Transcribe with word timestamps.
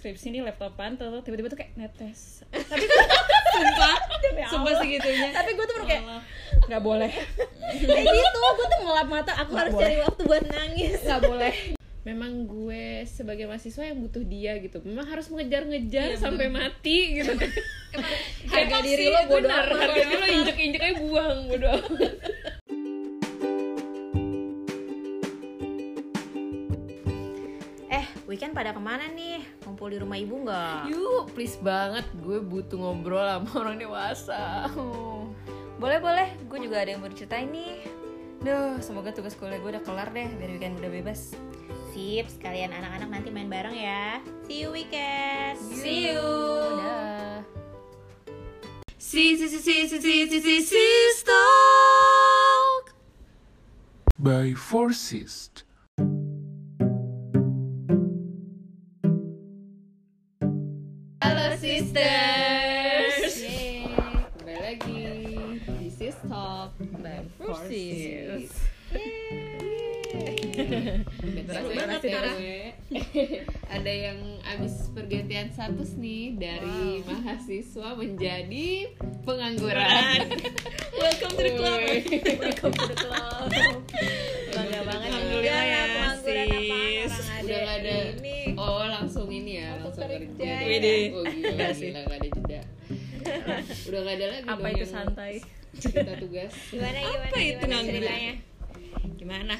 skripsi 0.00 0.32
nih 0.32 0.40
laptopan 0.40 0.96
tuh 0.96 1.20
tiba-tiba 1.20 1.52
tuh 1.52 1.60
kayak 1.60 1.76
netes. 1.76 2.40
Tapi 2.72 2.84
tuh 2.88 2.98
sumpah 3.52 3.96
sumpah 4.48 4.72
segitunya. 4.80 5.28
Tapi 5.36 5.52
gue 5.52 5.64
tuh 5.68 5.74
baru 5.76 5.86
kayak 5.86 6.02
nggak 6.72 6.82
boleh. 6.82 7.12
Kayak 7.70 8.04
gitu 8.08 8.38
gue 8.40 8.66
tuh 8.66 8.80
ngelap 8.82 9.08
mata 9.12 9.32
aku 9.36 9.52
harus 9.54 9.76
harus 9.76 9.82
cari 9.84 9.96
waktu 10.00 10.22
buat 10.24 10.44
nangis. 10.48 10.98
Nggak 11.04 11.22
boleh. 11.28 11.54
Memang 12.08 12.48
gue 12.48 13.04
sebagai 13.04 13.44
mahasiswa 13.44 13.84
yang 13.84 14.00
butuh 14.00 14.24
dia 14.24 14.56
gitu. 14.56 14.80
Memang 14.80 15.04
harus 15.04 15.28
mengejar-ngejar 15.28 16.16
Iya, 16.16 16.18
sampai 16.18 16.48
mati 16.48 17.20
gitu. 17.20 17.36
Harga 18.48 18.78
diri 18.80 19.04
lo 19.12 19.20
bodo 19.28 19.44
benar, 19.44 19.68
amat. 19.68 19.78
harga 19.84 19.94
diri 20.00 20.16
lo 20.16 20.26
injek-injek 20.40 20.80
aja 20.80 20.94
buang 20.96 21.38
bodo 21.52 21.70
pada 28.60 28.76
ke 28.76 28.82
mana 28.84 29.08
nih? 29.08 29.40
Kumpul 29.64 29.88
di 29.88 29.96
rumah 29.96 30.20
ibu 30.20 30.44
nggak? 30.44 30.92
Yuk, 30.92 31.32
please 31.32 31.56
banget. 31.64 32.04
Gue 32.20 32.44
butuh 32.44 32.76
ngobrol 32.76 33.24
sama 33.24 33.48
orang 33.56 33.80
dewasa. 33.80 34.68
Hmm. 34.68 35.32
Boleh 35.80 35.96
boleh, 35.96 36.28
gue 36.44 36.58
juga 36.60 36.84
ada 36.84 36.92
yang 36.92 37.00
mau 37.00 37.08
diceritain 37.08 37.48
nih. 37.48 37.88
Duh, 38.44 38.76
semoga 38.84 39.16
tugas 39.16 39.32
kuliah 39.32 39.56
gue 39.56 39.72
udah 39.72 39.80
kelar 39.80 40.12
deh, 40.12 40.28
biar 40.36 40.52
weekend 40.52 40.76
udah 40.76 40.92
bebas. 40.92 41.32
Sip, 41.96 42.28
sekalian 42.28 42.76
anak-anak 42.76 43.08
nanti 43.08 43.32
main 43.32 43.48
bareng 43.48 43.72
ya. 43.72 44.20
See 44.44 44.60
you 44.60 44.76
weekend. 44.76 45.56
See 45.56 46.12
you. 46.12 46.20
See 49.00 49.40
Si 49.40 49.48
si 49.48 49.56
si 49.56 49.88
si 49.88 49.96
si 50.28 50.28
si 50.28 50.56
si 50.68 50.84
stock 51.16 52.92
By 54.20 54.52
forces. 54.52 55.48
Betul 71.22 71.70
banget 71.70 72.02
ya. 72.02 72.22
Ada 73.70 73.92
yang 74.10 74.18
abis 74.42 74.90
pergantian 74.90 75.54
status 75.54 75.94
nih 75.94 76.34
dari 76.34 77.06
mahasiswa 77.06 77.94
menjadi 77.94 78.90
pengangguran. 79.22 80.34
welcome 80.98 81.30
to 81.38 81.42
the 81.46 81.52
club 81.54 81.78
Welcome 82.42 82.74
to 82.74 82.84
the 82.90 82.98
club. 82.98 83.46
Bangga 84.50 84.80
banget 84.82 85.08
Alhamdulillah 85.14 85.62
ya, 85.62 85.80
apaan 85.86 86.18
sis. 86.26 87.14
Udah 87.46 87.58
gak 87.62 87.76
ada 87.86 88.18
ini. 88.18 88.58
Oh 88.58 88.82
langsung 88.82 89.30
ini 89.30 89.62
ya 89.62 89.78
Langsung 89.78 90.10
kerja 90.10 90.42
ya. 90.42 91.14
Oh 91.14 91.22
gila, 91.22 91.70
gila 91.70 92.00
gak 92.02 92.18
ada 92.18 92.28
jeda 92.34 92.60
Udah 93.86 94.00
gak 94.02 94.14
ada 94.18 94.26
lagi 94.26 94.48
apa 94.50 94.66
itu 94.74 94.82
yang 94.82 94.90
santai 94.90 95.59
Kita 95.80 96.12
tugas. 96.20 96.52
Gimana 96.68 96.98
gimana 97.00 97.26
Apa 97.26 97.38
itu 97.40 97.64
gimana 97.64 97.84
ceritanya? 97.88 98.34
gimana? 99.16 99.56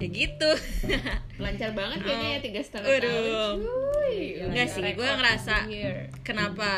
Ya 0.00 0.08
gitu. 0.08 0.50
Lancar 1.44 1.76
banget 1.76 1.98
kayaknya 2.00 2.28
ya 2.32 2.38
tiga 2.40 2.60
setengah 2.64 2.88
tahun. 3.04 3.56
Enggak 4.48 4.66
sih, 4.72 4.82
gue 4.96 5.08
ngerasa 5.12 5.56
Here. 5.68 6.08
kenapa 6.24 6.70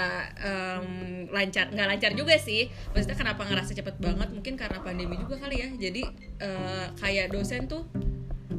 em, 0.42 0.86
lancar 1.30 1.70
nggak 1.70 1.86
lancar 1.86 2.10
juga 2.18 2.34
sih. 2.34 2.66
Maksudnya 2.90 3.14
kenapa 3.14 3.46
ngerasa 3.46 3.78
cepet 3.78 3.96
banget? 4.02 4.28
Mungkin 4.34 4.58
karena 4.58 4.82
pandemi 4.82 5.14
juga 5.14 5.38
kali 5.38 5.62
ya. 5.62 5.68
Jadi 5.70 6.02
eh, 6.42 6.86
kayak 6.98 7.30
dosen 7.30 7.70
tuh 7.70 7.86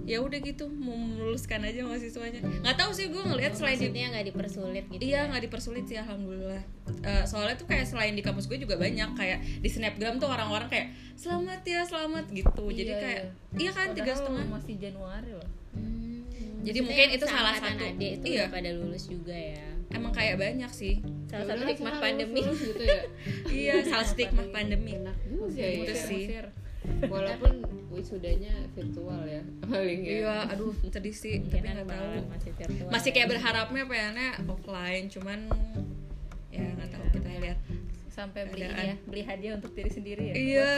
ya 0.03 0.19
udah 0.19 0.35
gitu 0.37 0.67
mau 0.67 0.93
meluluskan 0.93 1.59
aja 1.61 1.79
mahasiswanya 1.81 2.43
nggak 2.43 2.75
tahu 2.75 2.91
sih 2.91 3.07
gue 3.07 3.19
ngelihat 3.19 3.53
selain 3.53 3.75
di 3.75 3.87
Maksudnya 3.87 4.07
nggak 4.09 4.25
dipersulit 4.29 4.85
gitu. 4.89 5.01
Iya 5.01 5.19
nggak 5.27 5.43
dipersulit 5.43 5.85
sih 5.85 5.95
alhamdulillah. 5.95 6.63
Eh, 7.01 7.23
soalnya 7.23 7.55
tuh 7.55 7.65
kayak 7.65 7.85
selain 7.85 8.11
di 8.11 8.19
kampus 8.19 8.45
gue 8.45 8.57
juga 8.57 8.75
banyak 8.75 9.09
kayak 9.13 9.39
di 9.59 9.67
snapgram 9.67 10.17
tuh 10.17 10.27
orang-orang 10.27 10.67
kayak 10.67 10.87
selamat 11.15 11.63
ya 11.63 11.81
selamat 11.81 12.25
gitu. 12.29 12.63
Jadi 12.67 12.89
Iya, 12.89 12.99
kayak 12.99 13.21
iya 13.55 13.71
kan 13.71 13.87
tiga 13.91 14.13
setengah. 14.13 14.45
masih 14.45 14.75
Januari 14.77 15.31
loh 15.31 15.49
Hmm. 15.71 16.21
Jadi 16.61 16.79
Maksudnya 16.79 16.83
mungkin 16.85 17.07
itu 17.11 17.25
salah 17.27 17.53
satu. 17.53 17.83
Adik 17.83 18.11
itu 18.13 18.25
Iya. 18.29 18.45
pada 18.47 18.69
lulus 18.71 19.03
juga 19.05 19.33
ya. 19.33 19.67
Emang 19.89 20.09
kayak 20.09 20.35
banyak 20.37 20.69
sih. 20.69 21.03
Salah 21.25 21.43
Ya 21.43 21.53
satu 21.53 21.63
hikmah 21.65 21.91
salah, 21.91 22.03
pandemi. 22.03 22.41
gitu 22.41 22.83
ya 22.83 23.01
iya 23.51 23.73
salah 23.83 24.03
stigma 24.03 24.43
pandemi. 24.49 24.95
Enak 24.95 25.17
juga 25.25 25.59
ya 25.59 25.71
Gitu 25.81 25.93
sih. 25.97 26.23
Walaupun 27.03 27.53
wisudanya 27.89 28.53
virtual 28.71 29.21
ya 29.23 29.41
Paling 29.61 30.01
ya 30.01 30.11
Iya, 30.19 30.35
aduh 30.49 30.73
sedih 30.83 31.13
sih. 31.13 31.37
Tapi 31.39 31.61
Mungkin 31.61 31.61
nggak 31.63 31.87
tahu. 31.87 32.09
masih 32.27 32.51
virtual. 32.55 32.89
Masih 32.89 33.09
ya. 33.09 33.15
kayak 33.15 33.27
berharapnya 33.29 33.83
pengennya 33.83 34.29
offline, 34.43 35.05
cuman 35.07 35.39
ya 36.49 36.65
nggak 36.69 36.89
tahu 36.89 37.05
kita 37.11 37.29
lihat. 37.39 37.59
sampai 38.07 38.45
beli 38.45 38.61
Adaan. 38.63 38.85
ya 38.85 38.95
beli 39.03 39.21
hadiah 39.21 39.53
untuk 39.57 39.73
diri 39.73 39.89
sendiri 39.89 40.23
ya 40.23 40.33
Iya. 40.37 40.69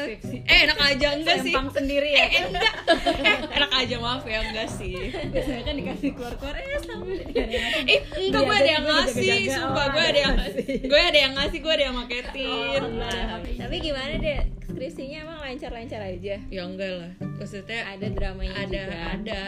Eh 0.47 0.59
enak 0.63 0.79
aja 0.81 1.07
enggak 1.13 1.37
sih? 1.37 1.51
Sempang 1.51 1.67
sendiri 1.67 2.07
ya 2.09 2.25
Eh 2.25 2.43
enggak. 2.47 2.73
Eh, 3.19 3.37
enak 3.51 3.71
aja 3.75 3.95
maaf 3.99 4.23
ya 4.23 4.39
enggak 4.41 4.69
sih. 4.71 4.95
biasanya 5.27 5.61
kan 5.61 5.75
dikasih 5.75 6.09
eh 6.15 6.79
sama 6.79 7.03
dia 7.03 7.27
ada 7.35 7.51
yang 7.51 7.63
ngasih. 7.67 7.91
Eh, 7.91 7.99
enggak 8.23 8.39
gue 8.41 8.55
ada 8.55 8.69
yang 8.69 8.85
Iya, 8.85 8.95
ngasih, 8.95 9.27
gue 9.27 9.51
sumpah 9.51 9.85
jaga-jaga. 9.85 9.91
gue 9.91 9.99
Oh, 9.99 10.07
ada 10.07 10.15
yang 10.17 10.33
ngasih. 10.33 10.65
gue 10.79 11.01
ada 11.01 11.19
yang 11.19 11.33
ngasih, 11.35 11.59
gue 11.59 11.73
ada 11.75 11.83
yang 11.83 11.95
maketin. 11.97 12.81
Nah, 12.95 13.27
Tapi 13.43 13.75
gimana 13.81 14.13
deh 14.15 14.39
skripsinya 14.75 15.17
emang 15.23 15.39
lancar-lancar 15.39 16.01
aja? 16.03 16.35
Ya 16.51 16.61
enggak 16.61 16.91
lah. 16.91 17.11
Maksudnya 17.39 17.81
Ada 17.87 18.07
dramanya 18.11 18.53
ada 18.59 18.81
juga. 18.83 18.99
ada 19.15 19.43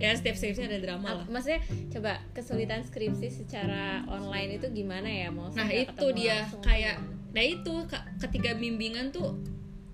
ya 0.00 0.10
setiap 0.16 0.36
skripsi 0.36 0.62
ada 0.66 0.78
drama 0.80 1.08
lah. 1.20 1.26
Maksudnya 1.28 1.60
coba 1.92 2.12
kesulitan 2.32 2.80
skripsi 2.80 3.28
secara 3.28 4.02
online 4.08 4.56
itu 4.56 4.66
gimana 4.72 5.06
ya 5.06 5.28
mau 5.28 5.52
Nah 5.52 5.68
itu 5.68 6.06
dia 6.16 6.48
kayak 6.64 6.96
nah 7.30 7.44
itu 7.46 7.74
ketika 8.18 8.58
bimbingan 8.58 9.14
tuh 9.14 9.38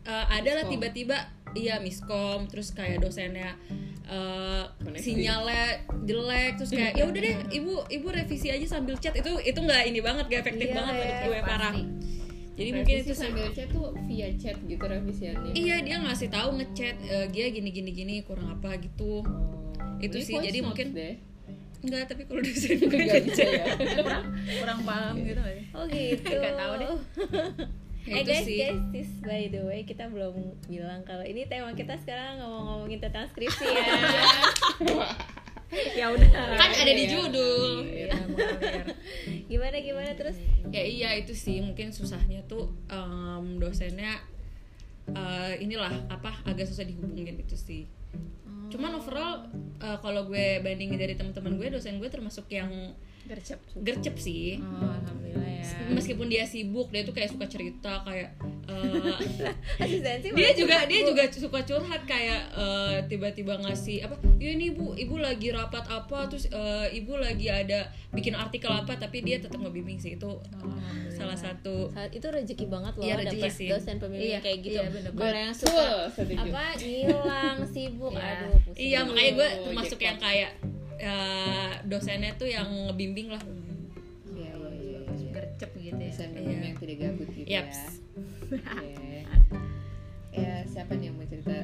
uh, 0.06 0.26
ada 0.30 0.56
lah 0.56 0.64
Miskom. 0.64 0.72
tiba-tiba 0.72 1.16
iya 1.52 1.76
miskom 1.76 2.48
terus 2.48 2.72
kayak 2.72 3.04
dosennya 3.04 3.52
uh, 4.08 4.64
Koneksi. 4.80 5.04
sinyalnya 5.04 5.84
jelek 6.04 6.56
terus 6.56 6.72
kayak 6.72 6.96
ya 6.96 7.04
udah 7.04 7.20
deh 7.20 7.36
ibu 7.52 7.84
ibu 7.92 8.08
revisi 8.08 8.48
aja 8.48 8.64
sambil 8.64 8.96
chat 8.96 9.12
itu 9.12 9.28
itu 9.44 9.56
nggak 9.56 9.84
ini 9.84 10.00
banget 10.00 10.24
gak 10.28 10.48
efektif 10.48 10.68
Iya, 10.68 10.76
banget 10.80 10.92
iya, 10.92 11.00
menurut 11.04 11.20
gue 11.28 11.40
parah 11.44 11.74
jadi 12.56 12.70
mungkin 12.72 12.94
Revisi 12.96 13.06
itu 13.06 13.14
sambil 13.14 13.46
chat 13.52 13.68
tuh 13.68 13.86
via 14.04 14.28
chat 14.34 14.56
gitu 14.58 14.80
revisiannya 14.80 15.52
iya 15.52 15.76
dia 15.78 15.96
ngasih 15.98 16.28
tahu 16.28 16.56
ngechat 16.56 16.96
uh, 17.04 17.26
dia 17.28 17.46
gini 17.48 17.68
gini 17.68 17.90
gini 17.90 18.14
kurang 18.20 18.48
apa 18.50 18.76
gitu 18.78 19.20
itu 19.96 20.12
Ini 20.14 20.24
sih, 20.24 20.34
jadi 20.34 20.58
mungkin- 20.60 20.92
deh. 20.92 21.14
enggak 21.78 22.08
tapi 22.08 22.24
kalau 22.24 22.40
dosen 22.40 22.76
gue 22.78 22.88
Nggak 22.88 23.22
bisa 23.22 23.42
ngechat 23.44 23.48
ya 23.48 23.66
kurang 24.00 24.24
kurang 24.58 24.80
paham 24.82 25.14
gitu 25.18 25.38
sih? 25.38 25.62
Oh 25.70 25.84
gitu. 25.86 26.32
Nggak 26.34 26.54
tahu 26.54 26.72
deh. 26.74 26.88
Ya, 28.06 28.12
eh 28.12 28.22
itu 28.22 28.30
guys, 28.30 28.46
sih. 28.46 28.56
guys, 28.56 28.82
this 28.94 29.10
by 29.18 29.50
the 29.50 29.66
way 29.66 29.82
kita 29.82 30.06
belum 30.06 30.38
bilang 30.70 31.02
kalau 31.02 31.26
ini 31.26 31.42
tema 31.42 31.74
kita 31.74 31.98
sekarang 31.98 32.38
ngomong-ngomongin 32.38 33.02
tentang 33.02 33.26
skripsi 33.26 33.66
ya. 33.66 33.82
ya 35.98 36.14
udah 36.14 36.28
kan 36.54 36.70
ada 36.70 36.92
di 36.92 37.04
Iya. 37.04 37.12
judul 37.12 37.64
ya, 37.86 38.14
mengalir. 38.22 38.84
gimana 39.46 39.76
gimana 39.78 40.10
terus? 40.14 40.38
ya 40.70 40.82
iya 40.82 41.10
itu 41.18 41.34
sih 41.34 41.58
mungkin 41.58 41.90
susahnya 41.90 42.46
tuh 42.46 42.70
em, 42.86 43.58
dosennya 43.58 44.18
eh, 45.08 45.52
inilah 45.58 45.90
apa 46.06 46.42
agak 46.44 46.66
susah 46.66 46.86
dihubungin 46.86 47.38
itu 47.38 47.54
sih 47.54 47.82
cuman 48.66 48.98
overall 48.98 49.46
eh, 49.78 49.98
kalau 50.00 50.26
gue 50.26 50.58
bandingin 50.60 50.98
dari 50.98 51.14
teman-teman 51.14 51.54
gue 51.54 51.68
dosen 51.70 51.98
gue 51.98 52.10
termasuk 52.10 52.46
yang 52.48 52.70
gercep 53.26 53.58
gercep 53.76 54.14
sih 54.16 54.58
oh, 54.58 54.88
alhamdulillah 54.88 55.50
ya 55.60 55.64
meskipun 55.88 56.26
dia 56.26 56.42
sibuk 56.42 56.88
dia 56.88 57.02
tuh 57.02 57.10
kayak 57.10 57.28
suka 57.28 57.46
cerita 57.46 58.02
kayak 58.02 58.30
Asistensi 59.78 60.30
dia 60.32 60.50
juga 60.52 60.84
dia 60.84 61.00
juga 61.02 61.22
suka 61.28 61.62
curhat 61.62 62.02
kayak 62.04 62.42
eh, 62.52 62.96
tiba-tiba 63.06 63.58
ngasih 63.58 64.02
apa 64.02 64.18
ya 64.36 64.50
ini 64.50 64.70
ibu 64.70 64.92
ibu 64.92 65.16
lagi 65.16 65.50
rapat 65.50 65.86
apa 65.86 66.26
terus 66.26 66.46
eh, 66.48 66.86
ibu 66.92 67.14
lagi 67.14 67.46
ada 67.46 67.86
bikin 68.10 68.34
artikel 68.34 68.68
apa 68.68 68.96
tapi 68.96 69.22
dia 69.22 69.38
tetap 69.38 69.58
ngebimbing 69.58 69.96
sih 69.96 70.14
itu 70.14 70.30
eh, 70.42 70.74
salah 71.08 71.36
satu 71.36 71.88
Saat 71.88 72.12
itu 72.12 72.26
rezeki 72.26 72.66
banget 72.66 72.92
loh 72.94 73.04
Iya, 73.04 73.14
rezeki 73.16 73.38
dapet 73.38 73.52
sih. 73.52 73.68
dosen 73.68 73.96
pembimbing 73.96 74.28
Iya, 74.28 74.38
kayak 74.40 74.58
gitu. 74.60 74.76
iya, 74.76 74.88
bener. 74.90 75.32
Yang 75.32 75.54
suka 75.62 75.86
apa 76.36 76.64
ngilang 76.76 77.58
sibuk, 77.64 78.12
Iya. 78.12 78.26
aduh 78.26 78.58
pusing. 78.60 78.82
Iya 78.82 78.98
makanya 79.04 79.30
gue 79.32 79.48
Oh, 79.48 79.64
termasuk 79.64 79.90
jackpot. 79.94 80.06
yang 80.06 80.18
kayak 80.18 80.50
eh, 80.98 81.72
dosennya 81.84 82.32
tuh 82.34 82.46
yang 82.46 82.66
ngebimbing 82.86 83.28
lah. 83.30 83.42
Iya, 84.28 84.52
iya, 84.52 84.68
iya, 84.72 84.98
iya. 85.06 85.30
gercep 85.32 85.70
gitu 85.72 85.88
ya 85.92 85.92
Dosen 85.96 86.28
Iya. 86.32 86.56
yang 86.62 86.76
tidak 86.76 86.96
gabut 86.98 87.28
gitu 87.30 87.46
Yaps. 87.46 87.78
ya 87.78 87.88
Oke. 88.52 89.18
Ya 90.32 90.52
siapa 90.66 90.92
nih 90.94 91.08
yang 91.08 91.16
mau 91.16 91.24
cerita 91.24 91.56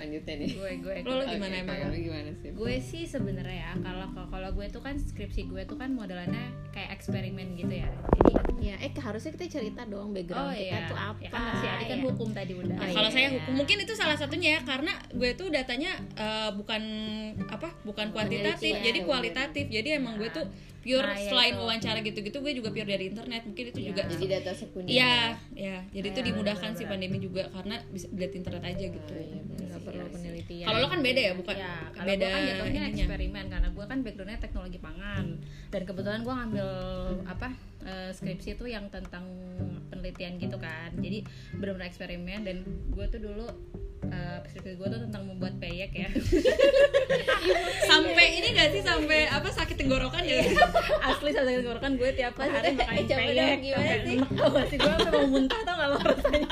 selanjutnya 0.00 0.34
nih. 0.40 0.50
Gue 0.56 0.72
gue 0.80 0.94
Lo, 1.04 1.12
lo 1.20 1.24
gimana 1.28 1.54
emang? 1.60 1.76
kalau 1.76 1.92
lu 1.92 1.98
gimana 2.00 2.30
sih? 2.40 2.48
Gue 2.56 2.74
sih 2.80 3.02
sebenarnya 3.04 3.56
ya 3.60 3.72
kalau 3.84 4.06
kalau 4.32 4.48
gue 4.56 4.66
tuh 4.72 4.80
kan 4.80 4.96
skripsi 4.96 5.52
gue 5.52 5.62
tuh 5.68 5.76
kan 5.76 5.92
modelannya 5.92 6.56
kayak 6.72 6.96
eksperimen 6.96 7.60
gitu 7.60 7.84
ya. 7.84 7.90
Jadi 8.24 8.72
ya 8.72 8.76
eh 8.80 8.92
harusnya 8.96 9.30
kita 9.36 9.60
cerita 9.60 9.84
dong 9.84 10.16
background 10.16 10.52
oh 10.52 10.54
kita 10.56 10.80
iya. 10.80 10.88
tuh 10.88 10.96
apa 10.96 11.20
ya 11.20 11.30
kan 11.32 11.42
si 11.60 11.66
Adi 11.68 11.84
kan 11.84 11.98
ya. 12.00 12.04
hukum 12.08 12.28
tadi 12.32 12.52
udah. 12.56 12.76
Oh, 12.80 12.88
kalau 12.96 13.10
iya. 13.12 13.16
saya 13.20 13.28
hukum 13.36 13.52
mungkin 13.60 13.76
itu 13.84 13.92
salah 13.92 14.16
satunya 14.16 14.48
ya 14.56 14.60
karena 14.64 14.92
gue 15.12 15.30
tuh 15.36 15.48
datanya 15.52 15.92
eh, 16.16 16.50
bukan 16.56 16.82
apa 17.52 17.68
bukan 17.84 18.06
kuantitatif 18.16 18.72
jadi 18.80 18.98
kualitatif. 19.04 19.68
Jadi 19.68 20.00
emang 20.00 20.16
gue 20.16 20.32
tuh 20.32 20.48
pure 20.80 21.02
Nah, 21.02 21.12
ya 21.14 21.28
selain 21.28 21.52
itu. 21.52 21.60
wawancara 21.60 21.98
gitu-gitu 22.00 22.36
gue 22.36 22.52
juga 22.54 22.68
pure 22.70 22.88
dari 22.88 23.04
internet 23.06 23.42
mungkin 23.44 23.64
itu 23.68 23.80
juga 23.84 24.02
jadi 24.06 24.26
data 24.32 24.52
sekunder 24.52 24.88
Iya, 24.88 25.16
ya. 25.52 25.76
Jadi 25.86 26.06
itu 26.06 26.18
Iya, 26.18 26.26
dimudahkan 26.26 26.70
sih 26.70 26.82
benar-benar. 26.82 26.90
pandemi 26.90 27.18
juga 27.18 27.42
karena 27.50 27.76
bisa 27.86 28.06
dilihat 28.08 28.32
internet 28.34 28.62
aja 28.66 28.86
gitu. 28.86 29.12
nggak 29.60 29.80
perlu 29.82 30.04
penelitian 30.08 30.66
Kalau 30.66 30.78
lo 30.78 30.88
kan 30.88 31.00
beda 31.00 31.20
ya, 31.20 31.32
bukan 31.32 31.54
ya 31.54 31.72
kalau 31.90 32.06
beda 32.06 32.20
gue 32.20 32.32
kan 32.32 32.42
jatuhnya 32.44 32.82
eksperimen 32.90 33.44
karena 33.46 33.68
gue 33.70 33.84
kan 33.86 33.98
backgroundnya 34.00 34.38
teknologi 34.38 34.78
pangan 34.78 35.26
dan 35.68 35.82
kebetulan 35.84 36.20
gue 36.20 36.34
ngambil 36.34 36.68
apa 37.24 37.48
eh, 37.82 38.10
skripsi 38.10 38.48
itu 38.54 38.64
yang 38.66 38.88
tentang 38.88 39.24
penelitian 39.86 40.36
gitu 40.36 40.56
kan 40.56 40.90
jadi 40.96 41.22
benar-benar 41.54 41.86
eksperimen 41.86 42.40
dan 42.42 42.56
gue 42.88 43.04
tuh 43.06 43.20
dulu 43.20 43.46
eh, 44.10 44.36
skripsi 44.44 44.74
gue 44.74 44.86
tuh 44.86 45.00
tentang 45.00 45.22
membuat 45.24 45.54
peyek 45.56 45.90
ya. 45.92 46.08
Sampai 47.90 48.26
ini 48.36 48.48
gak 48.52 48.68
sih? 48.70 48.82
Sampai 48.82 49.26
apa 49.26 49.48
sakit 49.48 49.76
tenggorokan 49.76 50.22
ya? 50.22 50.42
asli 51.08 51.30
saya 51.30 51.58
tenggorokan 51.58 51.96
gue 51.96 52.10
tiap 52.12 52.34
hari 52.36 52.50
makan 52.74 52.96
Eh, 52.96 53.06
peyek 53.06 53.58
gimana 53.60 53.94
sih? 54.02 54.16
gak 54.20 54.66
sih? 54.68 54.76
Gue 54.76 54.90
sampai 54.92 55.12
mau 55.16 55.28
muntah 55.28 55.60
tau 55.62 55.74
gak 55.74 55.88
lo 55.88 55.98
rasanya? 56.00 56.48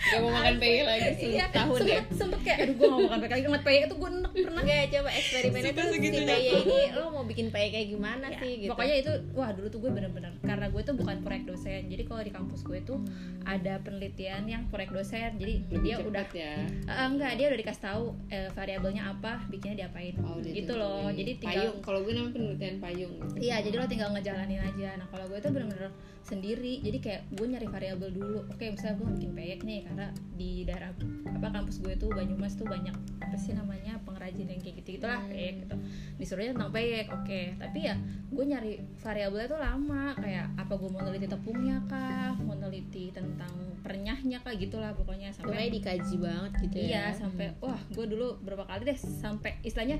Gak 0.00 0.18
mau 0.20 0.32
makan 0.32 0.54
peyek 0.58 0.84
lagi 0.84 1.08
iya 1.22 1.44
setahun 1.46 1.78
ya? 1.78 1.84
sempet, 2.02 2.04
sempet 2.12 2.40
kayak 2.42 2.58
aduh 2.66 2.74
gue 2.74 2.86
gak 2.86 2.90
mau 2.90 3.00
makan 3.06 3.18
peyek 3.20 3.32
lagi. 3.32 3.44
Ngeliat 3.46 3.64
peyek 3.64 3.84
tuh 3.86 3.96
gue 3.96 4.10
pernah 4.46 4.62
Enggak, 4.64 4.84
coba 4.92 5.10
eksperimennya 5.12 5.72
tuh 5.72 5.86
si 5.92 6.20
Peye 6.24 6.50
ini 6.62 6.78
lo 6.96 7.04
mau 7.12 7.24
bikin 7.24 7.46
Peye 7.48 7.68
kayak 7.72 7.88
gimana 7.92 8.26
Ya, 8.30 8.38
sih 8.40 8.52
gitu 8.64 8.70
Pokoknya 8.72 8.96
itu 9.00 9.12
wah 9.36 9.50
dulu 9.52 9.66
tuh 9.72 9.80
gue 9.82 9.90
bener-bener 9.92 10.32
karena 10.40 10.66
gue 10.66 10.82
tuh 10.82 10.94
bukan 10.98 11.16
proyek 11.22 11.44
dosen. 11.46 11.86
Jadi 11.86 12.02
kalau 12.08 12.22
di 12.26 12.32
kampus 12.32 12.60
gue 12.66 12.78
tuh 12.82 12.98
ada 13.46 13.78
penelitian 13.84 14.44
yang 14.50 14.62
proyek 14.68 14.90
dosen. 14.90 15.38
Jadi 15.38 15.62
dia 15.80 15.96
udah 16.02 16.26
ya 16.32 16.54
Eh, 16.66 17.06
enggak 17.06 17.38
dia 17.38 17.46
udah 17.50 17.58
dikasih 17.60 17.82
tahu 17.82 18.04
eh, 18.28 18.48
variabelnya 18.52 19.02
apa, 19.14 19.46
bikinnya 19.48 19.86
diapain. 19.86 20.14
Oh, 20.22 20.38
gitu 20.42 20.74
loh. 20.76 21.08
ditentuin. 21.10 21.18
Jadi 21.20 21.32
tinggal 21.38 21.56
payung 21.60 21.78
kalau 21.82 21.98
gue 22.02 22.12
namanya 22.14 22.32
penelitian 22.34 22.76
payung 22.78 23.12
gitu. 23.20 23.34
Iya, 23.40 23.56
jadi 23.62 23.74
lo 23.76 23.86
tinggal 23.86 24.08
ngejalanin 24.14 24.60
aja. 24.62 24.88
Nah, 24.98 25.06
kalau 25.10 25.24
gue 25.28 25.38
tuh 25.38 25.50
bener-bener 25.52 25.90
sendiri. 26.30 26.74
Jadi 26.84 26.98
kayak 27.02 27.22
gue 27.34 27.46
nyari 27.46 27.66
variabel 27.66 28.10
dulu. 28.14 28.40
Oke, 28.52 28.70
misalnya 28.70 28.96
gue 29.02 29.08
bikin 29.18 29.30
peyek 29.34 29.60
nih 29.66 29.80
karena 29.88 30.06
di 30.38 30.50
daerah 30.62 30.90
apa 31.26 31.48
kampus 31.50 31.82
gue 31.82 31.94
tuh 31.98 32.10
Banyumas 32.12 32.54
tuh 32.54 32.68
banyak 32.68 32.94
apa 33.18 33.36
sih 33.40 33.56
namanya 33.56 33.98
pengrajin 34.06 34.29
yang 34.36 34.60
kayak 34.60 34.76
gitu 34.82 34.88
gitulah 35.00 35.20
peyek 35.26 35.54
gitu. 35.66 35.76
Disuruhnya 36.20 36.52
tentang 36.54 36.72
peyek. 36.74 37.06
Oke, 37.10 37.40
tapi 37.56 37.78
ya 37.88 37.94
gue 38.30 38.44
nyari 38.44 38.72
variabelnya 39.00 39.48
tuh 39.50 39.60
lama. 39.60 40.04
Kayak 40.18 40.46
apa 40.54 40.72
gue 40.76 40.88
mau 40.92 41.02
neliti 41.02 41.26
tepungnya 41.26 41.76
kah, 41.88 42.34
mau 42.38 42.54
neliti 42.54 43.10
tentang 43.10 43.70
pernyahnya 43.80 44.38
kah 44.44 44.54
gitulah 44.54 44.92
pokoknya 44.92 45.32
sampai 45.32 45.56
Pokoknya 45.56 45.70
dikaji 45.72 46.16
banget 46.20 46.52
gitu 46.68 46.76
ya 46.78 46.86
Iya 46.86 47.04
sampai 47.16 47.46
wah 47.58 47.80
gue 47.90 48.04
dulu 48.06 48.38
berapa 48.44 48.68
kali 48.68 48.86
deh 48.86 48.98
sampai 48.98 49.58
istilahnya 49.64 49.98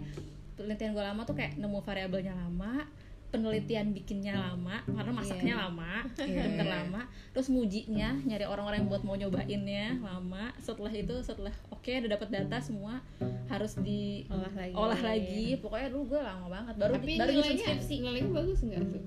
penelitian 0.55 0.93
gue 0.93 1.05
lama 1.05 1.25
tuh 1.25 1.35
kayak 1.35 1.57
nemu 1.57 1.81
variabelnya 1.81 2.37
lama 2.37 2.85
penelitian 3.31 3.91
bikinnya 3.91 4.35
lama 4.35 4.83
karena 4.85 5.13
masaknya 5.13 5.55
lama 5.57 6.03
bentar 6.19 6.67
lama. 6.67 7.03
Terus 7.31 7.47
ngujinya 7.47 8.19
nyari 8.21 8.43
orang-orang 8.43 8.83
yang 8.83 8.91
buat 8.91 9.03
mau 9.03 9.15
nyobainnya 9.15 9.97
lama. 9.97 10.51
Setelah 10.59 10.91
itu 10.91 11.15
setelah 11.21 11.55
oke 11.71 11.87
udah 11.89 12.11
dapat 12.11 12.29
data 12.29 12.59
semua 12.59 12.99
harus 13.47 13.79
Olah 13.79 14.53
lagi. 14.53 14.75
diolah 14.75 15.01
lagi. 15.01 15.47
Pokoknya 15.57 15.89
dulu 15.89 16.05
gue 16.09 16.21
lama 16.21 16.47
banget. 16.47 16.75
Baru 16.77 16.93
tapi 16.97 17.13
baru 17.17 17.31
nilainya 17.33 17.65
skripsi 17.65 17.95
nilainya 18.01 18.31
bagus 18.31 18.59
nggak 18.61 18.83
tuh? 18.85 19.03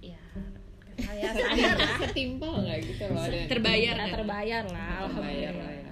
Ya 0.00 0.20
standar. 1.34 1.74
lah 1.74 1.90
setimpal 2.00 2.52
nggak 2.62 2.78
gitu 2.86 3.04
loh 3.10 3.26
Terbayar 3.50 3.92
Nah, 3.92 4.06
nggak? 4.06 4.14
terbayar 4.14 4.64
lah 4.64 4.94
Terbayar 5.04 5.52
alhamdulillah 5.52 5.54
lah 5.58 5.72
ya. 5.74 5.82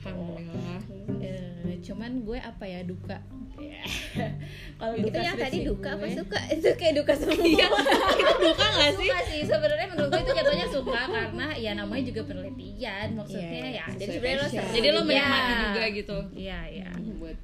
Alhamdulillah. 0.00 1.47
Cuman 1.80 2.10
gue 2.22 2.38
apa 2.38 2.64
ya 2.64 2.80
duka. 2.82 3.18
Kalau 4.78 4.94
Itu 4.94 5.08
duka 5.08 5.18
yang 5.20 5.34
tadi 5.36 5.58
duka 5.62 5.88
apa 5.92 6.04
gue- 6.04 6.14
suka? 6.14 6.38
Itu 6.48 6.68
kayak 6.72 6.94
duka 6.96 7.12
semua. 7.12 7.42
Iya, 7.48 7.66
itu 8.14 8.34
duka 8.40 8.66
gak 8.68 8.90
sih? 8.92 9.08
suka 9.08 9.18
sih. 9.24 9.40
Sebenarnya 9.44 9.86
menurut 9.88 10.08
gue 10.08 10.20
itu 10.20 10.32
jatuhnya 10.32 10.66
suka 10.68 11.00
karena 11.04 11.46
ya 11.54 11.72
namanya 11.74 12.04
juga 12.04 12.20
penelitian 12.24 13.06
maksudnya 13.14 13.50
Iya, 13.50 13.68
ya. 13.72 13.84
Jadi 13.88 13.98
Sesuai 13.98 14.14
sebenarnya 14.14 14.38
lo 14.38 14.46
seru 14.48 14.68
Jadi 14.70 14.88
lo 14.88 14.94
Iya. 14.94 15.04
menikmati 15.04 15.52
juga 15.60 15.82
gitu. 15.90 16.18
iya 16.32 16.58
iya. 16.68 16.88
Buat 17.18 17.36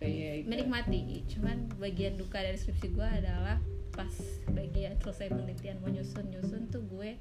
menikmati. 0.45 1.01
Cuman 1.27 1.57
bagian 1.75 2.15
duka 2.15 2.39
dari 2.39 2.55
skripsi 2.55 2.87
gue 2.91 3.09
adalah 3.09 3.57
pas 3.95 4.15
bagian 4.51 4.95
selesai 4.99 5.31
penelitian 5.31 5.79
mau 5.79 5.89
nyusun 5.89 6.27
nyusun 6.29 6.63
tuh 6.69 6.83
gue 6.85 7.15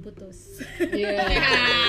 putus. 0.00 0.62
Iya. 0.80 1.18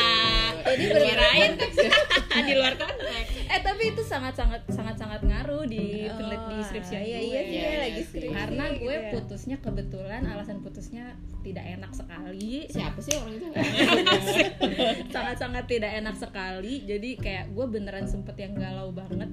Jadi 0.68 0.84
kirain 0.90 1.52
di 2.50 2.54
luar 2.54 2.74
konteks. 2.76 3.32
eh 3.48 3.62
tapi 3.62 3.94
itu 3.94 4.02
sangat 4.02 4.34
sangat 4.34 4.66
sangat 4.68 4.98
sangat 4.98 5.22
ngaruh 5.22 5.64
di 5.64 6.10
Oh, 6.10 6.18
peneliti 6.18 6.52
di 6.52 6.64
skripsi. 6.66 6.94
Iya, 6.94 7.00
gue 7.00 7.08
iya 7.08 7.22
Iya, 7.22 7.42
iya 7.46 7.80
lagi 7.80 8.02
skripsi 8.04 8.34
karena 8.34 8.64
gitu 8.68 8.80
gue 8.82 8.96
ya. 8.98 9.10
putusnya 9.14 9.58
kebetulan 9.60 10.22
alasan 10.26 10.58
putusnya 10.60 11.14
tidak 11.42 11.66
enak 11.70 11.92
sekali. 11.94 12.54
Siapa 12.68 13.00
sih 13.00 13.14
orang 13.16 13.34
itu? 13.38 13.48
Sangat-sangat 15.16 15.66
tidak 15.68 15.92
enak 15.96 16.16
sekali. 16.18 16.84
Jadi 16.84 17.10
kayak 17.16 17.54
gue 17.54 17.66
beneran 17.70 18.10
sempet 18.10 18.36
yang 18.36 18.58
galau 18.58 18.90
banget. 18.92 19.30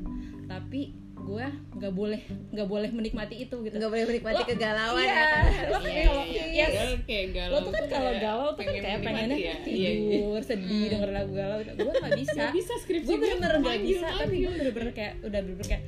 Tapi 0.46 0.92
gue 1.28 1.46
nggak 1.76 1.92
boleh 1.92 2.20
nggak 2.48 2.64
boleh 2.66 2.88
menikmati 2.88 3.36
itu 3.38 3.56
gitu. 3.58 3.74
Nggak 3.74 3.90
boleh 3.90 4.04
menikmati 4.06 4.40
Lo- 4.40 4.48
kegalauan 4.48 4.98
iya, 4.98 5.12
ya 5.12 5.24
lo 5.68 5.78
Iya, 5.78 6.02
kalau 6.02 6.22
iya, 6.24 6.44
ya, 6.48 6.66
iya. 7.04 7.20
Galau 7.28 7.52
lo 7.52 7.58
tuh 7.60 7.70
kan 7.70 7.80
tuh 7.80 7.88
kalau 7.88 8.08
kayak 8.08 8.20
galau 8.20 8.46
tuh 8.46 8.54
kan 8.54 8.58
pengen 8.58 8.72
kayak 8.78 8.98
menikmati 8.98 9.06
pengennya 9.06 9.36
ya. 9.38 9.54
Iya, 9.62 9.90
iya. 9.90 9.90
tidur 10.10 10.42
sedih 10.42 10.84
denger 10.88 11.10
lagu 11.12 11.32
galau. 11.32 11.58
Gue 11.60 11.92
nggak 11.94 12.12
bisa 12.16 12.32
Nggak 12.34 12.52
bisa. 12.54 12.72
skripsi 12.78 13.06
gue 13.06 13.16
bener-bener 13.18 13.56
nggak 13.58 13.80
bisa 13.82 14.06
tapi 14.10 14.34
gue 14.38 14.52
bener-bener 14.54 14.90
kayak 14.90 15.12
udah 15.20 15.40
bener-bener 15.40 15.68
kayak 15.68 15.84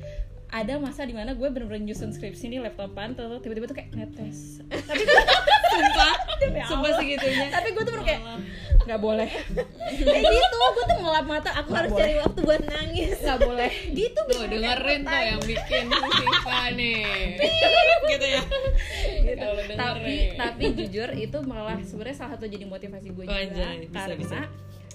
ada 0.51 0.73
masa 0.77 1.01
di 1.03 1.15
mana 1.15 1.31
gue 1.31 1.47
bener-bener 1.47 1.81
nyusun 1.81 2.11
skripsi 2.11 2.45
nih 2.47 2.59
laptopan 2.59 3.15
tuh 3.15 3.39
tiba-tiba 3.39 3.65
tuh 3.65 3.77
kayak 3.77 3.89
netes 3.93 4.59
tapi 4.67 5.01
gue 5.01 5.23
Sumpah, 5.71 6.15
Sumpah 6.41 6.89
Allah. 6.89 6.99
segitunya. 6.99 7.47
tapi 7.53 7.67
gue 7.73 7.83
tuh 7.83 7.93
bener 7.93 8.05
kayak 8.05 8.21
nggak 8.81 8.97
boleh. 8.97 9.29
Kayak 10.01 10.23
gitu 10.25 10.55
gue 10.57 10.85
tuh 10.89 10.97
ngelap 11.05 11.25
mata 11.29 11.49
aku 11.53 11.69
harus 11.77 11.91
cari 11.93 12.17
waktu 12.17 12.39
buat 12.41 12.61
nangis. 12.65 13.13
Nggak 13.21 13.39
boleh. 13.45 13.71
Gitu 13.93 14.19
Tuh 14.25 14.43
dengerin 14.49 15.01
tuh 15.05 15.21
yang 15.21 15.41
bikin 15.45 15.85
Siva 15.91 16.61
nih. 16.73 17.05
Gitu 18.09 18.25
ya. 18.25 18.41
Kalau 19.37 19.61
tapi 19.77 20.15
tapi 20.33 20.63
jujur 20.73 21.09
itu 21.13 21.37
malah 21.45 21.77
sebenarnya 21.85 22.17
salah 22.25 22.31
satu 22.37 22.49
jadi 22.49 22.65
motivasi 22.65 23.07
gue 23.13 23.25
juga 23.29 23.37
Anjay, 23.37 23.85
bisa, 23.85 23.93
karena 23.93 24.15
bisa. 24.17 24.39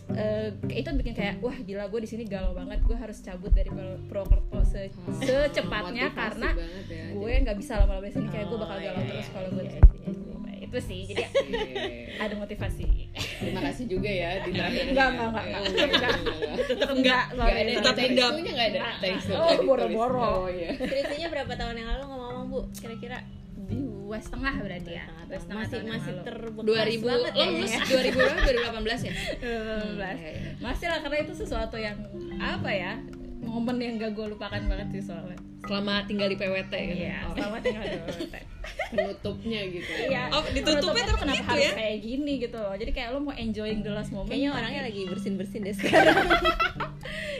Eh, 0.08 0.48
itu 0.70 0.88
bikin 0.92 1.12
kayak 1.12 1.34
wah 1.38 1.56
gila 1.56 1.84
gue 1.86 2.00
di 2.00 2.08
sini 2.08 2.24
galau 2.24 2.52
banget 2.52 2.78
gue 2.80 2.94
harus 2.94 3.18
cabut 3.18 3.50
dari 3.50 3.66
Pro- 3.66 3.98
Purwokerto 4.06 4.62
se- 4.62 4.92
secepatnya 5.18 6.06
motivasi 6.06 6.14
karena 6.14 6.48
ya. 6.86 7.04
gue 7.10 7.32
nggak 7.40 7.56
bisa 7.56 7.72
lama-lama 7.76 8.04
di 8.04 8.14
sini 8.14 8.28
kayak 8.28 8.46
gue 8.46 8.58
bakal 8.58 8.76
Oh, 8.76 8.82
galau 8.82 8.96
iya, 8.96 9.08
terus 9.08 9.18
iya, 9.20 9.34
kalau 9.34 9.48
gue 9.50 9.62
iya, 9.62 9.70
di 9.72 9.80
sini 9.80 9.94
itu 10.58 10.78
sih 10.82 11.00
jadi 11.06 11.22
Oke. 11.24 11.84
ada 12.16 12.34
motivasi 12.36 12.86
Terima 13.16 13.60
kasih 13.62 13.84
juga 13.86 14.08
ya 14.08 14.30
di 14.40 14.50
terakhir 14.50 14.84
Enggak, 14.88 15.08
enggak, 15.08 15.28
enggak, 15.28 15.44
Oh, 15.46 15.62
enggak. 15.62 15.86
enggak. 15.86 16.56
tetap 16.66 16.90
enggak 16.90 17.22
Enggak 17.28 17.46
ada 17.46 17.70
Tetap 17.76 17.94
itunya 17.96 18.24
enggak 18.26 18.66
ada 18.66 18.78
Enggak. 18.78 18.94
teks 18.98 19.24
Oh, 19.28 19.50
boro-boro. 19.62 20.22
Oh 20.42 20.48
iya. 20.48 20.70
skripsinya 20.74 21.28
berapa 21.30 21.52
tahun 21.54 21.74
yang 21.76 21.88
lalu 21.88 22.02
ngomong-ngomong 22.04 22.46
bu 22.48 22.60
kira-kira 22.74 23.18
dua 23.66 24.18
setengah 24.18 24.54
berarti 24.56 24.92
ya? 24.92 25.04
Dua 25.24 25.38
setengah 25.38 25.60
masih 25.60 25.78
masih 25.84 26.12
terbekas 26.22 26.64
2000 26.96 27.02
banget 27.02 27.32
lo 27.32 27.36
ya. 27.36 27.46
lulus 27.48 27.72
2000 27.74 28.14
berapa? 28.14 28.40
2018 28.78 29.08
ya? 29.08 29.14
2018 30.60 30.62
masih 30.62 30.86
lah 30.86 30.98
karena 31.00 31.16
itu 31.20 31.32
sesuatu 31.34 31.76
yang 31.76 31.96
apa 32.36 32.70
ya 32.70 32.92
momen 33.38 33.76
yang 33.76 33.94
gak 33.96 34.12
gue 34.12 34.26
lupakan 34.28 34.58
banget 34.60 34.88
sih 34.92 35.02
soalnya. 35.04 35.38
Selama 35.62 36.02
tinggal 36.04 36.26
di 36.26 36.36
PWT 36.36 36.70
gitu. 36.70 37.02
iya 37.04 37.26
Oh. 37.26 37.34
selamat 37.34 37.60
tinggal 37.60 37.82
di 37.82 37.90
PWT 37.96 38.34
Penutupnya 38.92 39.60
gitu. 39.64 39.90
iya. 40.04 40.22
Oh, 40.30 40.42
ditutupnya 40.44 41.04
tuh 41.04 41.18
kenapa 41.18 41.36
gitu 41.36 41.50
harus 41.52 41.64
ya? 41.64 41.72
kayak 41.74 41.98
gini 42.00 42.32
gitu 42.38 42.56
loh. 42.56 42.70
Jadi 42.72 42.90
kayak 42.92 43.08
lo 43.10 43.18
mau 43.20 43.34
enjoying 43.34 43.80
the 43.80 43.90
last 43.90 44.10
moment. 44.10 44.30
Kayaknya 44.30 44.48
tapi- 44.48 44.58
orangnya 44.60 44.82
lagi 44.84 45.00
bersin-bersin 45.04 45.60
deh 45.60 45.74
sekarang. 45.80 46.16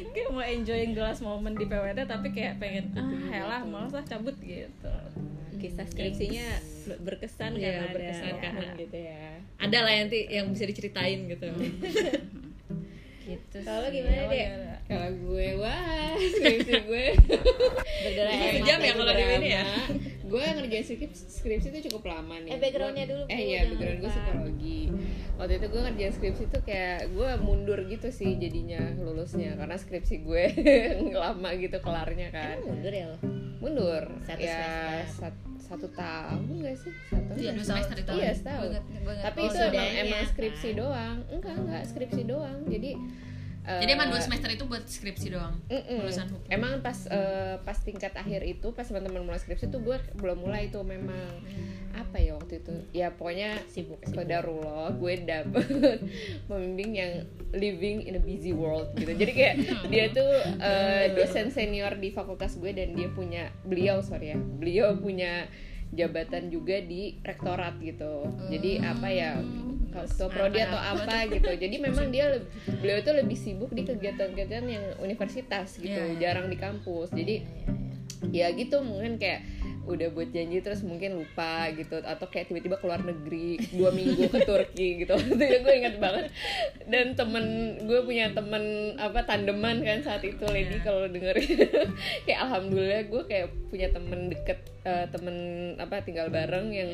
Kayak 0.09 0.29
mau 0.29 0.43
enjoying 0.43 0.93
the 0.93 1.03
last 1.03 1.21
moment 1.21 1.55
di 1.55 1.65
PWT 1.65 1.99
tapi 2.05 2.29
kayak 2.31 2.59
pengen 2.59 2.85
ah 2.95 3.07
helah 3.29 3.63
malas 3.63 3.93
lah 3.93 4.05
cabut 4.05 4.35
gitu 4.39 4.95
kisah 5.57 5.87
skripsinya 5.87 6.47
berkesan 7.03 7.57
Iya, 7.57 7.83
karena 7.83 7.89
berkesan 7.93 8.27
ada 8.29 8.39
karena- 8.39 8.61
momen 8.63 8.79
gitu 8.79 8.99
ya. 9.01 9.23
Ada 9.57 9.79
lah 9.83 9.93
nanti 9.97 10.19
yang 10.29 10.47
bisa 10.53 10.65
diceritain 10.65 11.21
gitu. 11.27 11.49
gitu 13.27 13.57
Kalau 13.61 13.89
gimana, 13.89 14.23
gimana? 14.25 14.75
Kalau 14.87 15.11
gue 15.11 15.47
wah 15.57 16.15
skripsi 16.33 16.73
gue 16.81 17.05
sejam 18.53 18.79
ya 18.79 18.79
ya. 18.81 18.93
kalau 18.95 19.13
di 19.13 19.25
ini 19.27 19.49
ya? 19.53 19.65
gue 20.27 20.43
ngerjain 20.43 20.85
skripsi, 20.85 21.23
skripsi 21.33 21.67
itu 21.71 21.81
cukup 21.89 22.03
lama 22.09 22.35
nih 22.39 22.51
Eh, 22.51 22.59
backgroundnya 22.59 23.05
dulu, 23.05 23.23
eh 23.27 23.41
iya 23.45 23.61
background 23.65 23.99
gue 23.99 24.11
psikologi 24.11 24.81
waktu 25.37 25.53
itu 25.55 25.67
gue 25.69 25.81
ngerjain 25.83 26.13
skripsi 26.13 26.43
tuh 26.49 26.63
kayak 26.63 26.99
gue 27.09 27.31
mundur 27.39 27.79
gitu 27.85 28.09
sih 28.09 28.35
jadinya 28.35 28.81
lulusnya 28.97 29.55
karena 29.55 29.77
skripsi 29.77 30.15
gue 30.21 30.45
lama 31.17 31.51
gitu 31.57 31.79
kelarnya 31.79 32.29
kan 32.31 32.57
Emang 32.57 32.67
mundur 32.73 32.93
ya 32.93 33.07
lo? 33.07 33.19
mundur 33.57 34.03
Satu 34.23 34.41
ya 34.41 34.55
semester. 34.55 35.11
sat- 35.25 35.45
satu 35.59 35.91
tahun 35.91 36.63
gak 36.63 36.77
sih 36.77 36.93
satu 37.11 37.31
Iya, 37.35 37.51
dua 37.53 37.65
semester 37.65 37.97
itu. 37.97 38.13
iya 38.15 38.31
setahun 38.31 38.71
tapi 39.19 39.39
Oh, 39.41 39.47
itu 39.49 39.59
emang 39.67 39.89
emang 39.99 40.23
skripsi 40.25 40.69
kan? 40.69 40.79
doang 40.79 41.17
enggak 41.29 41.55
enggak 41.57 41.83
skripsi 41.85 42.23
doang 42.25 42.59
jadi 42.65 42.91
Jadi 43.67 43.91
emang 43.99 44.09
dua 44.15 44.23
eh, 44.23 44.25
semester 44.25 44.49
itu 44.55 44.65
buat 44.71 44.85
skripsi 44.87 45.27
doang. 45.35 45.59
Mm-mm. 45.67 46.07
Lulusan 46.07 46.31
hukum. 46.31 46.47
Emang 46.47 46.79
pas 46.87 46.99
eh, 47.11 47.59
pas 47.67 47.79
tingkat 47.83 48.15
akhir 48.15 48.47
itu 48.47 48.71
pas 48.71 48.87
teman-teman 48.87 49.27
mulai 49.27 49.43
skripsi 49.43 49.75
tuh 49.75 49.83
gue 49.83 49.99
belum 50.23 50.47
mulai 50.47 50.71
tuh 50.71 50.87
memang. 50.87 51.43
Apa 51.97 52.21
ya 52.21 52.37
waktu 52.37 52.61
itu? 52.63 52.75
Ya 52.93 53.09
pokoknya 53.11 53.57
Sibuk, 53.73 53.99
Kodarullah 54.07 54.95
gue 54.95 55.13
dapet 55.25 55.67
pembimbing 56.49 56.93
yang 56.95 57.13
living 57.57 58.07
in 58.07 58.15
a 58.15 58.23
busy 58.23 58.55
world 58.55 58.93
gitu. 58.95 59.11
Jadi 59.17 59.33
kayak 59.35 59.57
dia 59.93 60.15
tuh 60.15 60.31
eh, 60.63 61.17
dosen 61.19 61.51
senior 61.51 61.99
di 61.99 62.15
fakultas 62.15 62.55
gue 62.61 62.71
dan 62.71 62.95
dia 62.95 63.11
punya 63.11 63.51
beliau 63.67 63.99
sorry 64.05 64.37
ya 64.37 64.39
beliau 64.39 64.95
punya 64.95 65.51
jabatan 65.95 66.53
juga 66.53 66.79
di 66.83 67.19
rektorat 67.23 67.79
gitu. 67.83 68.31
Jadi 68.51 68.83
apa 68.83 69.09
ya 69.11 69.39
ketua 70.05 70.29
prodi 70.29 70.61
atau 70.61 70.77
apa 70.77 71.25
gitu. 71.33 71.49
Jadi 71.49 71.77
memang 71.81 72.13
dia 72.13 72.37
beliau 72.69 73.01
itu 73.01 73.13
lebih 73.17 73.39
sibuk 73.39 73.71
di 73.73 73.89
kegiatan-kegiatan 73.89 74.65
yang 74.69 74.85
universitas 75.01 75.81
gitu 75.81 75.97
Iya, 75.97 76.13
iya. 76.13 76.19
jarang 76.21 76.53
di 76.53 76.59
kampus. 76.61 77.15
Jadi 77.17 77.47
ya 78.33 78.53
gitu 78.53 78.81
mungkin 78.85 79.21
kayak 79.21 79.45
udah 79.87 80.11
buat 80.11 80.35
janji 80.35 80.59
terus 80.67 80.83
mungkin 80.83 81.15
lupa 81.15 81.71
gitu 81.71 82.03
atau 82.03 82.27
kayak 82.27 82.51
tiba-tiba 82.51 82.75
keluar 82.83 83.07
negeri 83.07 83.55
dua 83.71 83.95
minggu 83.95 84.27
ke 84.35 84.43
Turki 84.43 84.89
gitu. 85.07 85.15
Itu 85.15 85.39
gue 85.39 85.75
ingat 85.79 85.97
banget. 86.03 86.35
Dan 86.91 87.15
temen 87.15 87.79
gue 87.87 88.01
punya 88.03 88.35
temen 88.35 88.97
apa 88.99 89.23
tandeman 89.23 89.87
kan 89.87 90.03
saat 90.03 90.27
itu 90.27 90.43
Lady 90.51 90.83
kalau 90.83 91.07
dengerin 91.07 91.71
kayak 92.27 92.41
alhamdulillah 92.51 93.03
gue 93.07 93.23
kayak 93.31 93.47
punya 93.71 93.89
temen 93.95 94.35
deket 94.35 94.59
eh, 94.83 95.07
temen 95.15 95.37
apa 95.79 96.03
tinggal 96.03 96.35
bareng 96.35 96.75
yang 96.75 96.91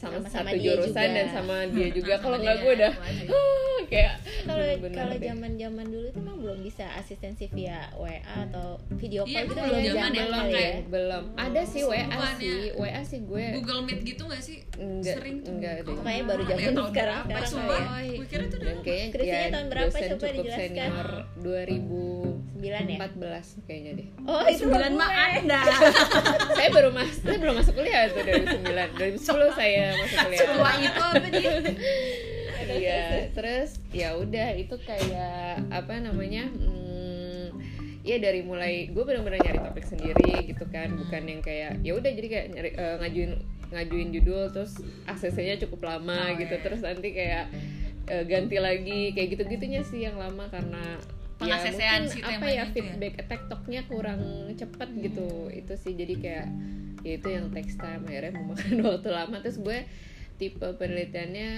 sama, 0.00 0.16
Sama-sama 0.18 0.48
satu 0.48 0.56
dia 0.56 0.64
jurusan 0.72 0.88
juga. 1.04 1.12
dan 1.12 1.26
sama 1.28 1.56
dia 1.76 1.88
juga 1.90 2.12
Sama 2.14 2.22
kalau 2.22 2.36
nggak 2.38 2.56
gue 2.58 2.72
udah. 2.72 2.92
"Ah," 3.28 3.78
kayak 3.92 4.14
kalau 4.40 4.64
kalau 4.88 5.16
zaman 5.18 5.52
zaman 5.54 5.86
dulu 5.86 6.06
tuh 6.08 6.20
emang 6.20 6.38
belum 6.38 6.58
bisa 6.62 6.84
asistensi 6.94 7.44
via 7.48 7.90
WA 7.94 8.16
atau 8.40 8.66
video 8.94 9.22
Iya, 9.22 9.34
call 9.36 9.46
gitu 9.46 9.60
belum 9.60 9.68
belum 9.68 9.84
zaman 9.90 10.10
ya, 10.10 10.22
belum 10.22 10.40
ya 10.40 10.54
kayak- 10.54 10.76
belum 10.88 11.22
ada 11.36 11.62
sih 11.64 11.82
WA 11.82 12.06
sih 12.34 12.56
WA 12.72 13.00
sih 13.02 13.18
gue 13.20 13.44
Google 13.52 13.80
Meet 13.82 14.00
gitu 14.06 14.22
gak 14.24 14.40
sih? 14.40 14.56
Enggak, 14.74 15.14
Sering 15.16 15.36
tuh. 15.40 15.52
enggak 15.52 15.74
deh. 15.82 15.96
Kayaknya 15.96 16.24
baru 16.24 16.40
Ya, 16.40 16.48
zaman 16.50 16.62
sekarang 16.88 17.22
sekarang 17.26 17.50
sumpah. 17.50 17.80
ya 18.00 18.16
Gue 18.16 18.26
kira 18.26 18.42
itu 18.42 18.56
udah 18.56 18.74
kayaknya 18.80 19.06
ya, 19.20 19.50
tahun 19.50 19.66
berapa? 19.68 19.96
Coba 20.00 20.26
dijelaskan. 20.30 20.70
senior 20.70 21.08
2014 21.36 22.49
sembilan 22.60 22.82
ya 22.84 22.98
kayaknya 23.64 23.92
deh 23.96 24.08
oh 24.28 24.44
itu 24.44 24.68
sembilan 24.68 24.92
mah 24.92 25.10
anda. 25.40 25.60
saya 26.60 26.68
baru 26.68 26.92
mas 26.92 27.16
saya 27.24 27.38
belum 27.40 27.54
masuk 27.56 27.72
kuliah 27.72 28.12
tuh 28.12 28.20
2009 28.20 29.16
2010 29.16 29.56
saya 29.56 29.84
masuk 29.96 30.16
kuliah 30.28 30.40
Tua 30.44 30.72
itu 30.76 31.00
apa 31.00 31.28
dia? 31.32 31.52
iya 32.84 33.02
terus 33.32 33.80
ya 33.96 34.14
udah 34.20 34.54
itu 34.60 34.76
kayak 34.84 35.64
apa 35.72 36.04
namanya 36.04 36.52
hmm, 36.52 37.56
ya 38.04 38.16
dari 38.20 38.44
mulai 38.44 38.92
gue 38.92 39.02
benar-benar 39.02 39.40
nyari 39.40 39.58
topik 39.64 39.86
sendiri 39.88 40.44
gitu 40.44 40.68
kan 40.68 40.92
bukan 41.00 41.22
yang 41.24 41.40
kayak 41.40 41.80
ya 41.80 41.96
udah 41.96 42.10
jadi 42.12 42.28
kayak 42.28 42.46
nyari 42.52 42.70
eh, 42.76 42.96
ngajuin 43.00 43.32
ngajuin 43.70 44.08
judul 44.20 44.44
terus 44.52 44.76
aksesnya 45.08 45.56
cukup 45.64 45.88
lama 45.88 46.30
Oh, 46.30 46.38
gitu 46.38 46.54
iya. 46.58 46.62
terus 46.62 46.80
nanti 46.84 47.08
kayak 47.16 47.48
eh, 48.06 48.24
ganti 48.28 48.56
lagi 48.60 49.16
kayak 49.16 49.28
gitu 49.34 49.42
gitunya 49.48 49.82
sih 49.82 50.04
yang 50.04 50.20
lama 50.20 50.46
karena 50.52 51.00
ya 51.40 51.56
Pengasesean 51.56 52.00
mungkin 52.04 52.24
apa 52.36 52.46
ya 52.46 52.56
ya? 52.60 52.64
feedback 52.68 53.14
tektoknya 53.24 53.80
kurang 53.88 54.20
cepet 54.52 54.88
gitu. 55.00 55.48
Itu 55.48 55.72
sih 55.80 55.96
jadi 55.96 56.14
kayak 56.20 56.48
ya 57.00 57.12
itu 57.16 57.28
yang 57.32 57.48
text 57.48 57.80
time 57.80 58.04
akhirnya 58.04 58.36
memakan 58.36 58.76
waktu 58.92 59.08
lama. 59.08 59.36
Terus 59.40 59.58
gue 59.64 59.78
tipe 60.36 60.68
penelitiannya 60.76 61.50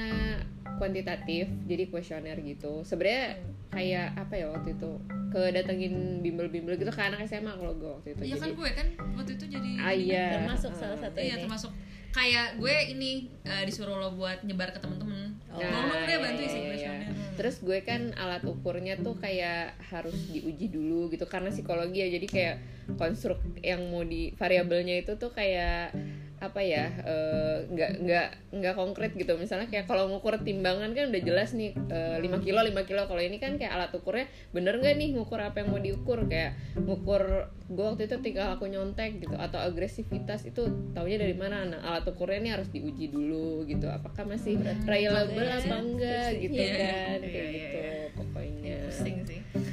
kuantitatif 0.78 1.50
jadi 1.66 1.84
kuesioner 1.90 2.38
gitu. 2.46 2.86
Sebenarnya 2.86 3.42
kayak 3.74 4.08
apa 4.18 4.34
ya 4.38 4.46
waktu 4.54 4.78
itu? 4.78 4.90
Kedatengin 5.32 6.20
bimbel-bimbel 6.20 6.76
gitu 6.76 6.92
ke 6.92 7.02
anak 7.02 7.24
SMA 7.24 7.56
kalau 7.56 7.72
gue 7.72 7.88
waktu 7.88 8.08
itu 8.12 8.22
Iya 8.28 8.36
kan 8.36 8.50
gue 8.52 8.68
kan 8.76 8.86
waktu 9.16 9.32
itu 9.40 9.44
jadi 9.48 9.70
ah 9.80 9.94
iya. 9.96 10.26
termasuk 10.36 10.76
ah. 10.76 10.78
salah 10.78 10.98
satu 11.00 11.16
Iya 11.18 11.40
ini. 11.40 11.42
termasuk 11.48 11.72
kayak 12.12 12.60
gue 12.60 12.76
ini 12.92 13.32
eh, 13.42 13.64
disuruh 13.64 13.96
lo 13.96 14.12
buat 14.14 14.44
nyebar 14.44 14.70
ke 14.76 14.78
temen-temen. 14.78 15.40
Oh. 15.52 15.60
Deh 15.60 15.68
iya, 16.08 16.18
bantu 16.20 16.40
iya, 16.44 16.48
isi 16.48 16.58
iya. 16.60 16.68
kuesioner. 16.68 17.10
Terus 17.36 17.56
gue 17.64 17.78
kan 17.82 18.12
alat 18.20 18.44
ukurnya 18.44 19.00
tuh 19.00 19.16
kayak 19.16 19.80
harus 19.88 20.16
diuji 20.28 20.68
dulu 20.68 21.08
gitu 21.08 21.24
karena 21.24 21.48
psikologi 21.48 22.04
ya 22.04 22.08
jadi 22.12 22.26
kayak 22.28 22.56
konstruk 23.00 23.40
yang 23.64 23.88
mau 23.88 24.04
di 24.04 24.36
variabelnya 24.36 25.00
itu 25.00 25.16
tuh 25.16 25.32
kayak 25.32 25.96
apa 26.42 26.58
ya 26.58 26.90
eh, 27.06 27.56
nggak 27.70 27.90
nggak 28.02 28.28
nggak 28.58 28.74
konkret 28.74 29.14
gitu. 29.14 29.38
Misalnya 29.38 29.70
kayak 29.70 29.86
kalau 29.86 30.10
ngukur 30.10 30.34
timbangan 30.42 30.90
kan 30.90 31.14
udah 31.14 31.22
jelas 31.22 31.54
nih 31.54 31.70
eh, 31.86 32.18
5 32.18 32.42
kilo 32.42 32.58
5 32.58 32.88
kilo. 32.90 33.06
Kalau 33.06 33.22
ini 33.22 33.38
kan 33.38 33.54
kayak 33.54 33.72
alat 33.78 33.94
ukurnya 33.94 34.26
bener 34.50 34.82
nggak 34.82 34.98
nih 34.98 35.08
ngukur 35.14 35.38
apa 35.38 35.62
yang 35.62 35.70
mau 35.70 35.78
diukur? 35.78 36.26
Kayak 36.26 36.58
ngukur 36.74 37.46
gue 37.72 37.84
waktu 37.86 38.04
itu 38.10 38.16
tinggal 38.20 38.58
aku 38.58 38.66
nyontek 38.68 39.22
gitu 39.22 39.38
atau 39.38 39.62
agresivitas 39.62 40.42
itu 40.44 40.66
taunya 40.92 41.22
dari 41.22 41.38
mana? 41.38 41.62
Nah 41.62 41.80
alat 41.86 42.04
ukurnya 42.10 42.42
ini 42.42 42.50
harus 42.50 42.68
diuji 42.74 43.08
dulu 43.08 43.62
gitu. 43.70 43.86
Apakah 43.86 44.26
masih 44.26 44.58
reliable 44.82 45.46
apa 45.46 45.76
enggak 45.78 46.28
gitu 46.42 46.58
Iya, 46.58 46.66
iya. 46.66 46.76
kan? 46.76 47.18
Iya, 47.22 47.30
kayak 47.30 47.46
iya, 47.46 47.54
gitu 47.54 47.78
iya. 47.78 47.94
pokoknya. 48.18 48.51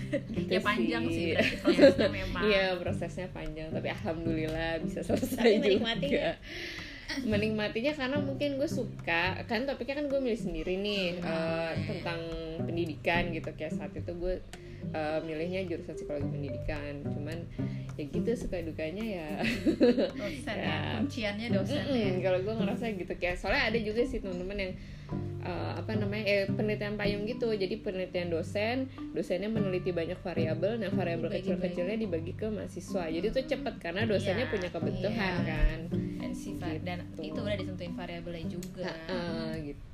Gitu 0.10 0.50
ya 0.50 0.62
panjang 0.62 1.04
sih. 1.08 1.14
sih 1.14 1.30
berarti 1.38 1.56
prosesnya 1.62 2.10
memang. 2.22 2.42
Iya 2.44 2.66
prosesnya 2.78 3.28
panjang 3.30 3.68
tapi 3.70 3.88
alhamdulillah 3.90 4.72
bisa 4.82 5.00
selesai 5.02 5.38
Tapi 5.38 5.54
juga. 5.54 5.62
menikmatinya? 5.62 6.32
Menikmatinya 7.26 7.94
karena 7.98 8.18
mungkin 8.22 8.50
gue 8.58 8.70
suka 8.70 9.42
kan 9.50 9.66
topiknya 9.66 10.02
kan 10.02 10.06
gue 10.06 10.20
milih 10.22 10.38
sendiri 10.38 10.78
nih 10.78 11.18
eh, 11.18 11.72
tentang 11.90 12.22
pendidikan 12.62 13.34
gitu 13.34 13.50
kayak 13.58 13.74
saat 13.74 13.94
itu 13.98 14.14
gue 14.14 14.38
eh, 14.90 15.20
milihnya 15.22 15.66
jurusan 15.66 15.94
psikologi 15.94 16.26
pendidikan 16.26 16.94
cuman 17.06 17.38
ya 17.94 18.04
gitu 18.06 18.32
suka 18.34 18.60
dukanya 18.60 19.04
ya 19.04 19.28
Dosen 20.10 20.56
ya, 20.56 20.64
Ya. 20.64 20.78
kunciannya 20.98 21.48
dosen 21.52 21.84
ya. 21.86 22.10
Kalau 22.22 22.40
gue 22.40 22.54
ngerasa 22.54 22.86
gitu 22.94 23.14
kayak 23.14 23.36
soalnya 23.36 23.64
ada 23.66 23.78
juga 23.78 24.02
sih 24.02 24.18
teman-teman 24.18 24.58
yang 24.58 24.74
uh, 25.42 25.72
apa 25.76 25.92
namanya 25.94 26.24
eh, 26.26 26.46
penelitian 26.48 26.96
payung 26.96 27.24
gitu 27.26 27.52
jadi 27.52 27.76
penelitian 27.78 28.30
dosen 28.30 28.78
dosennya 29.12 29.48
meneliti 29.48 29.92
banyak 29.92 30.16
variabel 30.18 30.78
nah 30.78 30.90
variabel 30.90 31.28
kecil-kecilnya 31.30 31.96
dibagi 31.98 32.34
ke 32.34 32.48
mahasiswa 32.48 33.04
jadi 33.06 33.28
tuh 33.30 33.44
cepet 33.46 33.74
karena 33.78 34.04
dosennya 34.06 34.38
Iya, 34.42 34.52
punya 34.52 34.70
kebutuhan 34.70 35.34
iya. 35.38 35.46
kan 35.46 35.80
Dan 36.20 36.32
sifat 36.34 36.84
dan 36.84 37.00
Gitu. 37.16 37.32
itu 37.32 37.40
udah 37.42 37.58
ditentuin 37.58 37.94
variabelnya 37.94 38.46
juga. 38.50 38.86
Heeh, 38.86 39.19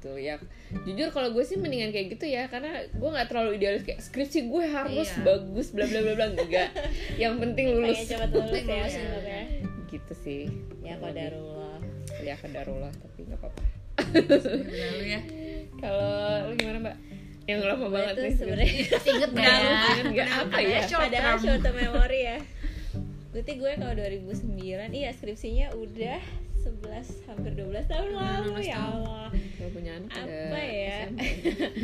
gitu. 0.05 0.13
Ya 0.21 0.38
jujur 0.85 1.09
kalau 1.09 1.33
gue 1.33 1.41
sih 1.41 1.57
mendingan 1.57 1.89
kayak 1.89 2.13
gitu 2.13 2.29
ya 2.29 2.45
karena 2.45 2.85
gue 2.85 3.09
nggak 3.09 3.25
terlalu 3.25 3.57
idealis 3.57 3.81
kayak 3.81 3.97
skripsi 4.00 4.45
gue 4.45 4.63
harus 4.69 5.09
Iya. 5.09 5.24
bagus 5.25 5.67
bla 5.74 5.85
bla 5.85 6.00
bla 6.00 6.13
bla 6.13 6.25
enggak. 6.38 6.69
Yang 7.21 7.33
penting 7.41 7.65
lulus. 7.74 7.97
Lulus 7.97 8.09
ya. 8.09 8.17
Lulus 8.29 8.62
ya. 8.62 8.85
sebenarnya 8.85 9.43
gitu 9.89 10.13
sih. 10.13 10.41
Ya 10.79 10.93
kodarullah 11.01 11.81
ya 12.21 12.35
kedarullah 12.38 12.93
tapi 12.93 13.19
nggak 13.25 13.39
apa-apa. 13.41 13.62
Ya. 15.01 15.19
Kalau 15.81 16.13
lu 16.45 16.53
gimana 16.55 16.77
mbak? 16.81 16.97
Yang 17.45 17.59
lama 17.62 17.88
banget 17.93 18.15
nih 18.17 18.33
sebenarnya 18.33 18.69
Nggak, 18.89 19.05
Ingat 19.05 19.31
nggak 20.09 20.29
apa 20.33 20.57
ya? 20.62 20.79
padahal 20.89 21.35
short 21.38 21.62
term 21.62 21.75
memory 21.77 22.21
ya. 22.25 22.38
Berarti 23.29 23.53
gue 23.59 23.71
kalau 23.75 23.93
2009 23.93 24.57
iya 24.91 25.09
skripsinya 25.12 25.75
udah 25.75 26.17
11 26.65 27.29
hampir 27.29 27.51
12 27.53 27.86
tahun 27.86 28.10
lalu 28.17 28.53
ya 28.65 28.77
Allah. 28.81 29.29
Punya 29.69 30.01
anak 30.01 30.13
Apa 30.17 30.60
ya? 30.62 31.00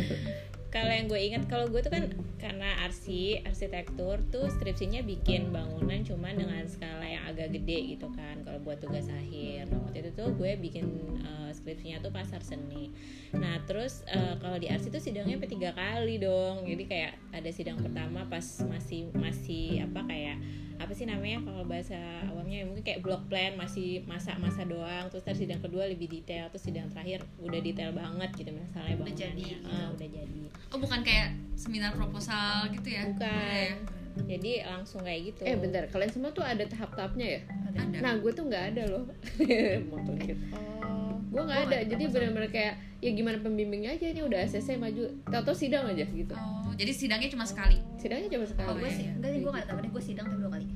Kalau 0.73 0.87
yang 0.87 1.11
gue 1.11 1.19
ingat 1.19 1.51
kalau 1.51 1.67
gue 1.67 1.83
tuh 1.83 1.91
kan 1.91 2.07
karena 2.39 2.79
arsi 2.87 3.43
arsitektur 3.43 4.23
tuh 4.31 4.47
skripsinya 4.47 5.03
bikin 5.03 5.51
bangunan 5.51 5.99
cuman 6.07 6.39
dengan 6.39 6.63
skala 6.63 7.03
yang 7.03 7.27
agak 7.27 7.51
gede 7.51 7.99
gitu 7.99 8.07
kan. 8.15 8.39
Kalau 8.47 8.55
buat 8.63 8.79
tugas 8.79 9.11
akhir. 9.11 9.67
Nah 9.67 9.83
waktu 9.83 10.07
itu 10.07 10.15
tuh 10.15 10.31
gue 10.31 10.55
bikin 10.63 10.87
uh, 11.27 11.50
skripsinya 11.61 12.01
tuh 12.01 12.09
pasar 12.09 12.41
seni. 12.41 12.89
Nah 13.37 13.61
terus 13.69 14.01
eh, 14.09 14.35
kalau 14.41 14.57
di 14.57 14.67
arsi 14.67 14.89
tuh 14.89 14.97
sidangnya 14.97 15.37
sampai 15.37 15.51
tiga 15.53 15.71
kali 15.77 16.17
dong. 16.17 16.65
Jadi 16.65 16.83
kayak 16.89 17.13
ada 17.29 17.49
sidang 17.53 17.77
pertama 17.77 18.25
pas 18.25 18.43
masih 18.65 19.13
masih 19.13 19.85
apa 19.85 20.01
kayak 20.09 20.41
apa 20.81 20.97
sih 20.97 21.05
namanya 21.05 21.45
kalau 21.45 21.61
bahasa 21.69 21.97
awamnya 22.25 22.61
ya? 22.61 22.65
Mungkin 22.65 22.81
kayak 22.81 23.05
block 23.05 23.29
plan 23.29 23.53
masih 23.53 24.01
masa-masa 24.09 24.65
doang. 24.65 25.07
Terus 25.13 25.21
ntar 25.21 25.37
sidang 25.37 25.61
kedua 25.61 25.85
lebih 25.85 26.09
detail 26.09 26.49
terus 26.49 26.65
sidang 26.65 26.89
terakhir 26.89 27.21
udah 27.37 27.61
detail 27.61 27.93
banget 27.93 28.33
gitu 28.33 28.49
misalnya 28.49 28.97
Udah 28.97 29.13
jadi. 29.13 29.45
Gitu. 29.45 29.69
Ah, 29.69 29.93
udah 29.93 30.07
jadi. 30.09 30.41
Oh 30.73 30.79
bukan 30.81 31.05
kayak 31.05 31.37
seminar 31.53 31.93
proposal 31.93 32.73
gitu 32.73 32.89
ya? 32.89 33.05
bukan. 33.13 34.01
Jadi 34.27 34.59
langsung 34.67 35.07
kayak 35.07 35.31
gitu. 35.31 35.41
Eh 35.47 35.55
bentar. 35.55 35.87
Kalian 35.87 36.11
semua 36.11 36.35
tuh 36.35 36.43
ada 36.43 36.65
tahap-tahapnya 36.67 37.27
ya? 37.39 37.41
Ada. 37.71 37.97
nah 38.03 38.13
gue 38.19 38.31
tuh 38.35 38.43
nggak 38.49 38.75
ada 38.75 38.83
loh. 38.91 39.03
Dikit. 40.21 40.37
oh 40.51 40.90
gue 41.31 41.41
nggak 41.41 41.61
ada. 41.65 41.77
Jadi 41.87 42.03
benar-benar 42.11 42.49
kayak 42.51 42.73
ya 42.99 43.09
gimana 43.15 43.39
pembimbingnya 43.39 43.95
aja 43.95 44.11
ini 44.11 44.21
udah 44.21 44.39
ACC 44.43 44.75
maju. 44.75 45.03
Tau 45.25 45.55
sidang 45.55 45.87
aja 45.87 46.03
gitu. 46.03 46.35
Oh, 46.35 46.75
jadi 46.75 46.91
sidangnya 46.91 47.31
cuma 47.31 47.47
sekali. 47.47 47.79
sidangnya 47.95 48.27
cuma 48.29 48.45
sekali. 48.45 48.67
Oh, 48.67 48.75
gue 48.75 48.91
sih. 48.91 49.07
enggak 49.07 49.31
sih 49.31 49.39
gue 49.39 49.51
gak 49.51 49.65
tau 49.65 49.77
deh. 49.79 49.89
Gue 49.89 50.03
sidang 50.03 50.25
tapi 50.27 50.41
dua 50.43 50.51
kali. 50.51 50.67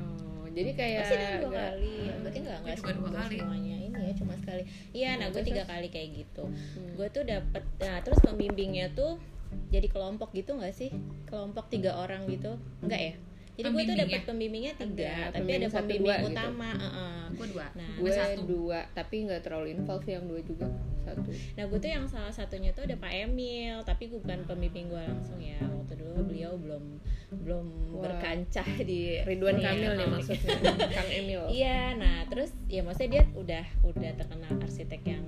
Oh, 0.00 0.46
jadi 0.50 0.70
kayak 0.72 1.00
Pasti 1.04 1.12
sidang 1.14 1.32
dua 1.38 1.50
nggak- 1.52 1.70
kali. 1.70 1.92
Ya, 2.00 2.14
berarti 2.18 2.38
nggak 2.40 2.58
nggak 2.58 2.76
dua 2.80 2.90
nggak 2.90 3.12
kali. 3.14 3.36
semuanya. 3.38 3.76
Ini 3.76 3.98
ya 4.00 4.14
cuma 4.16 4.34
sekali. 4.34 4.62
Iya 4.90 5.10
nah 5.20 5.26
gue 5.28 5.42
tiga 5.44 5.62
kali 5.62 5.86
kayak 5.86 6.08
gitu. 6.16 6.44
Hmm. 6.48 6.90
gue 6.96 7.06
tuh 7.12 7.22
dapet 7.22 7.62
nah 7.78 8.00
terus 8.00 8.18
pembimbingnya 8.18 8.90
tuh 8.90 9.20
jadi 9.68 9.86
kelompok 9.86 10.32
gitu 10.32 10.56
nggak 10.56 10.72
sih? 10.72 10.88
Kelompok 11.28 11.68
tiga 11.68 11.94
orang 11.94 12.24
gitu. 12.26 12.56
Enggak 12.80 13.00
ya 13.00 13.14
jadi 13.60 13.68
gue 13.68 13.70
tuh 13.70 13.76
Pembimbingnya? 13.76 14.08
dapet 14.08 14.22
pembimbingnya 14.24 14.72
tiga 14.74 14.88
Ada, 14.88 15.12
tapi 15.20 15.36
pembimbing 15.36 15.60
ada 15.60 15.68
satu, 15.68 15.78
pembimbing 15.84 16.00
dua 16.02 16.16
gitu. 16.16 16.28
utama 16.32 16.70
heeh. 16.72 17.20
gue 17.30 17.46
dua 17.52 17.66
nah 17.76 17.90
gue 18.00 18.10
satu. 18.10 18.40
dua 18.48 18.80
tapi 18.96 19.16
nggak 19.28 19.40
terlalu 19.44 19.66
involve 19.70 20.06
yang 20.08 20.24
dua 20.24 20.40
juga 20.40 20.66
satu 21.00 21.30
Nah 21.56 21.64
gue 21.64 21.78
tuh 21.80 21.90
yang 21.90 22.04
salah 22.06 22.30
satunya 22.30 22.70
tuh 22.76 22.84
ada 22.84 22.92
Pak 22.94 23.08
Emil 23.08 23.80
Tapi 23.82 24.12
gue 24.12 24.20
bukan 24.20 24.44
pembimbing 24.44 24.92
gue 24.92 25.00
langsung 25.00 25.40
ya 25.40 25.58
Waktu 25.64 25.96
dulu 25.96 26.28
beliau 26.28 26.52
belum 26.60 26.84
belum 27.30 27.66
Wah. 27.96 28.02
berkancah 28.04 28.68
di 28.90 29.16
Ridwan 29.24 29.58
Kamil 29.58 29.96
nih 29.96 30.06
maksudnya 30.06 30.54
Kang 30.92 31.10
Emil 31.10 31.42
Iya, 31.62 31.94
nah 31.96 32.26
terus 32.28 32.50
ya 32.68 32.84
maksudnya 32.84 33.10
dia 33.10 33.24
udah 33.32 33.64
udah 33.86 34.10
terkenal 34.18 34.52
arsitek 34.60 35.00
yang 35.08 35.24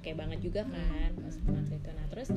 oke 0.00 0.10
banget 0.16 0.40
juga 0.40 0.64
kan 0.64 1.12
pas 1.20 1.36
waktu 1.44 1.76
itu. 1.76 1.90
Nah 1.92 2.06
terus 2.08 2.28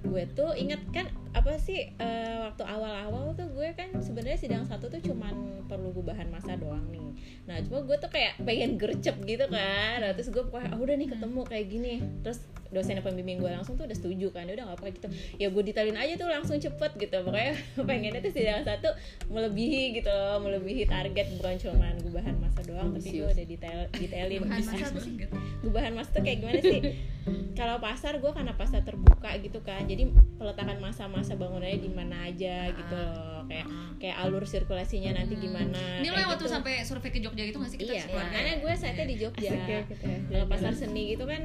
gue 0.00 0.22
tuh 0.32 0.56
inget 0.56 0.80
kan 0.88 1.06
apa 1.36 1.60
sih 1.60 1.92
eh, 1.92 2.36
waktu 2.40 2.64
awal-awal 2.64 3.36
tuh 3.36 3.46
gue 3.52 3.68
kan 3.76 3.92
sebenarnya 4.00 4.40
sidang 4.40 4.64
satu 4.64 4.88
tuh 4.88 5.04
cuman 5.04 5.68
perlu 5.68 5.92
gubahan 5.92 6.32
masa 6.32 6.56
doang 6.56 6.88
nih. 6.88 7.12
Nah 7.44 7.60
cuma 7.68 7.84
gue 7.84 7.96
tuh 8.00 8.08
kayak 8.08 8.40
pengen 8.42 8.80
gercep 8.80 9.20
gitu 9.28 9.44
kan. 9.52 10.00
Nah, 10.00 10.16
terus 10.16 10.32
gue 10.32 10.40
pokoknya 10.40 10.72
ah, 10.72 10.80
udah 10.80 10.96
nih 10.96 11.08
ketemu 11.12 11.40
kayak 11.44 11.66
gini. 11.68 11.94
Terus 12.24 12.40
dosen 12.70 13.02
pembimbing 13.02 13.42
gue 13.42 13.50
langsung 13.50 13.74
tuh 13.74 13.86
udah 13.86 13.98
setuju 13.98 14.30
kan 14.30 14.46
dia 14.46 14.54
udah 14.58 14.74
gak 14.74 14.78
apa 14.78 14.86
gitu. 14.94 15.06
Ya 15.36 15.46
gue 15.50 15.62
detailin 15.62 15.98
aja 15.98 16.14
tuh 16.14 16.30
langsung 16.30 16.56
cepet 16.58 16.90
gitu. 16.98 17.16
Pokoknya 17.22 17.54
pengennya 17.88 18.20
tuh 18.22 18.32
sidang 18.32 18.62
satu 18.62 18.90
melebihi 19.30 20.00
gitu 20.00 20.10
loh 20.10 20.38
melebihi 20.42 20.86
target 20.86 21.26
bukan 21.38 21.54
cuman 21.58 21.94
gubahan 22.02 22.34
masa 22.38 22.60
doang 22.64 22.94
tapi 22.94 23.08
gue 23.20 23.26
udah 23.26 23.46
detail 23.46 23.80
detailin. 23.98 24.40
Bahan 24.46 24.58
bisa 24.62 24.72
masa 24.72 24.86
apa 24.90 25.00
sih 25.02 25.12
gubahan 25.60 25.92
masa 25.92 26.08
tuh 26.14 26.22
kayak 26.24 26.38
gimana 26.42 26.60
sih? 26.62 26.80
Kalau 27.58 27.76
pasar 27.82 28.16
gue 28.16 28.32
karena 28.32 28.56
pasar 28.56 28.80
terbuka 28.80 29.30
gitu 29.44 29.60
kan 29.60 29.84
jadi 29.84 30.08
peletakan 30.40 30.80
masa-masa 30.80 31.36
bangunannya 31.36 31.78
di 31.84 31.90
mana 31.92 32.32
aja 32.32 32.72
gitu 32.72 32.94
loh 32.96 33.39
kayak 33.50 33.66
kayak 33.98 34.16
alur 34.16 34.44
sirkulasinya 34.44 35.10
nanti 35.12 35.34
gimana 35.36 35.98
Ini 35.98 36.06
lo 36.06 36.16
yang 36.16 36.30
waktu 36.30 36.46
gitu. 36.46 36.54
sampai 36.54 36.72
survei 36.80 37.10
ke 37.10 37.18
Jogja 37.18 37.42
gitu 37.42 37.58
gak 37.58 37.68
sih 37.68 37.78
kita 37.78 37.92
iya 37.92 38.02
sekeluarga? 38.06 38.30
karena 38.32 38.52
gue 38.56 38.72
saatnya 38.72 39.04
di 39.04 39.16
Jogja 39.18 39.50
Asik 39.50 39.66
ya 39.66 39.80
kita 39.84 40.04
ya. 40.06 40.18
kalau 40.30 40.46
pasar 40.46 40.72
seni 40.72 41.02
gitu 41.10 41.24
kan 41.26 41.42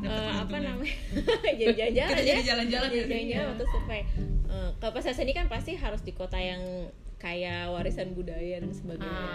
eh, 0.00 0.32
apa 0.38 0.56
namanya 0.56 0.94
jadi 1.60 1.74
jalan-jalan 1.92 2.08
Kita 2.08 2.22
ya 2.22 2.28
jadi 2.30 2.42
jalan-jalan 2.46 2.88
ya. 2.88 3.02
jalan-jalan 3.04 3.46
waktu 3.50 3.66
survei 3.68 4.02
Eh, 4.50 4.70
kalau 4.78 4.92
pasar 4.92 5.12
seni 5.12 5.30
kan 5.30 5.46
pasti 5.46 5.74
harus 5.74 6.02
di 6.02 6.10
kota 6.10 6.34
yang 6.34 6.90
kayak 7.20 7.68
warisan 7.68 8.16
budaya 8.16 8.64
dan 8.64 8.72
sebagainya. 8.72 9.28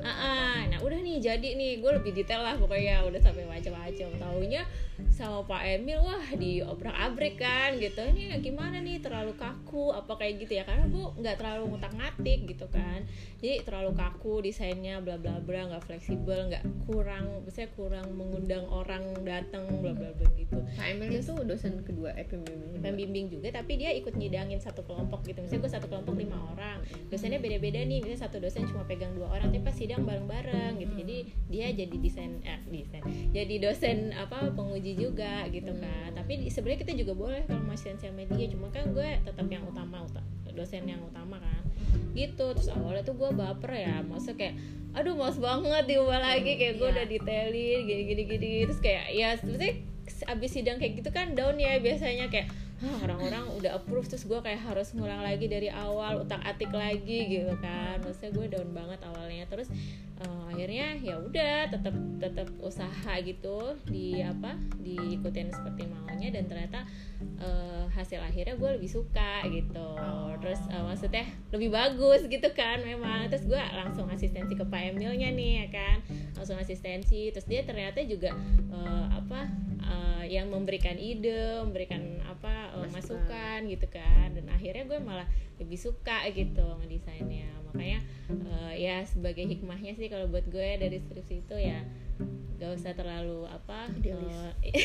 Ah, 0.00 0.10
ah. 0.10 0.58
nah 0.66 0.78
udah 0.82 0.98
nih 0.98 1.22
jadi 1.22 1.48
nih 1.54 1.78
gue 1.78 1.90
lebih 2.02 2.12
detail 2.12 2.42
lah 2.42 2.58
pokoknya. 2.58 3.06
Udah 3.06 3.20
sampai 3.22 3.46
macam-macam. 3.46 4.08
Taunya 4.18 4.66
sama 5.14 5.44
Pak 5.44 5.62
Emil 5.64 6.00
wah 6.00 6.26
di 6.34 6.60
obrak 6.66 6.92
abrik 6.92 7.38
kan 7.38 7.78
gitu. 7.78 8.00
Ini 8.00 8.40
gimana 8.42 8.82
nih 8.82 8.98
terlalu 8.98 9.36
kaku 9.38 9.94
apa 9.94 10.18
kayak 10.18 10.44
gitu 10.44 10.58
ya? 10.58 10.64
Karena 10.66 10.90
gue 10.90 11.04
nggak 11.20 11.36
terlalu 11.38 11.62
ngutak 11.70 11.92
ngatik 11.94 12.40
gitu 12.48 12.66
kan. 12.72 13.06
Jadi 13.38 13.62
terlalu 13.64 13.92
kaku 13.94 14.42
desainnya 14.42 14.98
bla 14.98 15.20
bla 15.20 15.38
bla 15.40 15.70
nggak 15.70 15.84
fleksibel 15.86 16.50
nggak 16.50 16.64
kurang 16.90 17.44
biasanya 17.46 17.70
kurang 17.76 18.06
mengundang 18.16 18.64
orang 18.66 19.04
datang 19.22 19.68
bla 19.78 19.94
bla 19.94 20.10
bla 20.16 20.28
gitu. 20.34 20.58
Pak 20.74 20.86
Emil 20.90 21.20
itu 21.20 21.34
dosen 21.44 21.84
kedua 21.84 22.16
eh 22.16 22.26
pembimbing 22.26 22.80
pembimbing 22.80 23.26
juga 23.28 23.52
tapi 23.52 23.76
dia 23.76 23.92
ikut 23.94 24.16
nyidangin 24.16 24.58
satu 24.58 24.82
kelompok 24.82 25.22
gitu. 25.28 25.44
Misalnya 25.44 25.68
gue 25.68 25.72
satu 25.76 25.86
kelompok 25.92 26.16
lima 26.16 26.40
orang 26.56 26.79
dosennya 27.08 27.38
beda-beda 27.38 27.80
nih 27.82 28.02
misalnya 28.04 28.26
satu 28.26 28.36
dosen 28.42 28.66
cuma 28.68 28.84
pegang 28.84 29.12
dua 29.14 29.30
orang 29.32 29.52
tapi 29.52 29.62
pas 29.64 29.76
sidang 29.76 30.02
bareng-bareng 30.04 30.78
gitu. 30.80 30.92
Jadi 31.00 31.16
dia 31.50 31.66
jadi 31.72 31.96
desain 31.96 32.32
eh 32.44 32.60
desain. 32.68 33.02
Jadi 33.32 33.54
dosen 33.62 34.12
apa 34.14 34.52
penguji 34.52 34.96
juga 34.96 35.46
gitu 35.50 35.72
kan. 35.76 36.10
Tapi 36.14 36.48
sebenarnya 36.48 36.80
kita 36.86 36.92
juga 36.96 37.12
boleh 37.16 37.42
kalau 37.46 37.62
masih 37.66 37.94
sosial 37.96 38.14
media 38.14 38.44
cuma 38.50 38.68
kan 38.70 38.90
gue 38.90 39.08
tetap 39.24 39.46
yang 39.48 39.64
utama 39.66 40.04
uta- 40.04 40.26
dosen 40.52 40.86
yang 40.86 41.00
utama 41.04 41.38
kan. 41.38 41.62
Gitu 42.14 42.44
terus 42.56 42.68
awalnya 42.70 43.06
tuh 43.06 43.16
gue 43.16 43.30
baper 43.32 43.72
ya 43.76 44.02
maksudnya 44.02 44.36
kayak 44.36 44.54
aduh 44.90 45.14
males 45.14 45.38
banget 45.38 45.84
diubah 45.86 46.18
lagi 46.18 46.58
kayak 46.58 46.82
gue 46.82 46.88
udah 46.90 47.06
detailin 47.06 47.86
gini 47.86 48.02
gini 48.10 48.22
gini 48.26 48.50
terus 48.66 48.82
kayak 48.82 49.06
ya 49.14 49.38
sebenarnya 49.38 49.86
abis 50.26 50.50
sidang 50.50 50.82
kayak 50.82 50.98
gitu 50.98 51.10
kan 51.14 51.38
down 51.38 51.54
ya 51.54 51.78
biasanya 51.78 52.26
kayak 52.26 52.50
"Hah, 52.50 52.59
orang-orang 52.80 53.44
udah 53.60 53.76
approve 53.76 54.08
terus 54.08 54.24
gue 54.24 54.40
kayak 54.40 54.64
harus 54.64 54.96
ngulang 54.96 55.20
lagi 55.20 55.52
dari 55.52 55.68
awal 55.68 56.24
utak 56.24 56.40
atik 56.48 56.72
lagi 56.72 57.28
gitu 57.28 57.52
kan. 57.60 58.00
Maksudnya 58.00 58.32
gue 58.32 58.46
down 58.48 58.70
banget 58.72 59.00
awalnya. 59.04 59.44
Terus 59.52 59.68
eh, 60.20 60.42
akhirnya 60.48 60.96
ya 61.04 61.20
udah 61.20 61.68
tetap 61.68 61.94
tetap 62.16 62.48
usaha 62.64 63.12
gitu 63.20 63.76
di 63.84 64.24
apa 64.24 64.56
diikutin 64.80 65.52
seperti 65.52 65.92
maunya. 65.92 66.32
Dan 66.32 66.48
ternyata 66.48 66.88
eh, 67.20 67.84
hasil 67.92 68.24
akhirnya 68.24 68.56
gue 68.56 68.70
lebih 68.80 68.88
suka 68.88 69.44
gitu. 69.52 69.88
Terus 70.40 70.60
eh, 70.72 70.80
maksudnya 70.80 71.24
lebih 71.52 71.68
bagus 71.68 72.24
gitu 72.32 72.48
kan 72.56 72.80
memang. 72.80 73.28
Terus 73.28 73.44
gue 73.44 73.60
langsung 73.60 74.08
asistensi 74.08 74.56
ke 74.56 74.64
Pak 74.64 74.96
Emilnya 74.96 75.28
nih 75.28 75.52
ya 75.64 75.66
kan. 75.68 75.96
Langsung 76.32 76.56
asistensi. 76.56 77.28
Terus 77.28 77.44
dia 77.44 77.60
ternyata 77.60 78.00
juga 78.08 78.32
eh, 78.72 79.06
apa 79.12 79.68
eh, 79.90 80.24
yang 80.30 80.46
memberikan 80.54 80.94
ide 80.94 81.66
memberikan 81.66 82.22
apa 82.30 82.78
eh, 82.78 82.90
masukan. 82.94 83.66
gitu 83.66 83.86
kan. 83.90 84.32
Dan 84.32 84.46
akhirnya 84.48 84.86
gue 84.86 84.98
malah 85.02 85.26
lebih 85.60 85.76
suka 85.76 86.24
gitu 86.32 86.64
ngedesainnya 86.80 87.60
makanya 87.70 88.00
eh, 88.32 88.72
ya 88.80 88.96
sebagai 89.06 89.46
hikmahnya 89.46 89.94
sih 89.94 90.10
kalau 90.10 90.26
buat 90.26 90.48
gue 90.50 90.80
dari 90.80 90.98
skripsi 90.98 91.46
itu 91.46 91.56
ya 91.60 91.84
gak 92.60 92.76
usah 92.76 92.92
terlalu 92.92 93.48
apa 93.48 93.88
eh, 94.04 94.84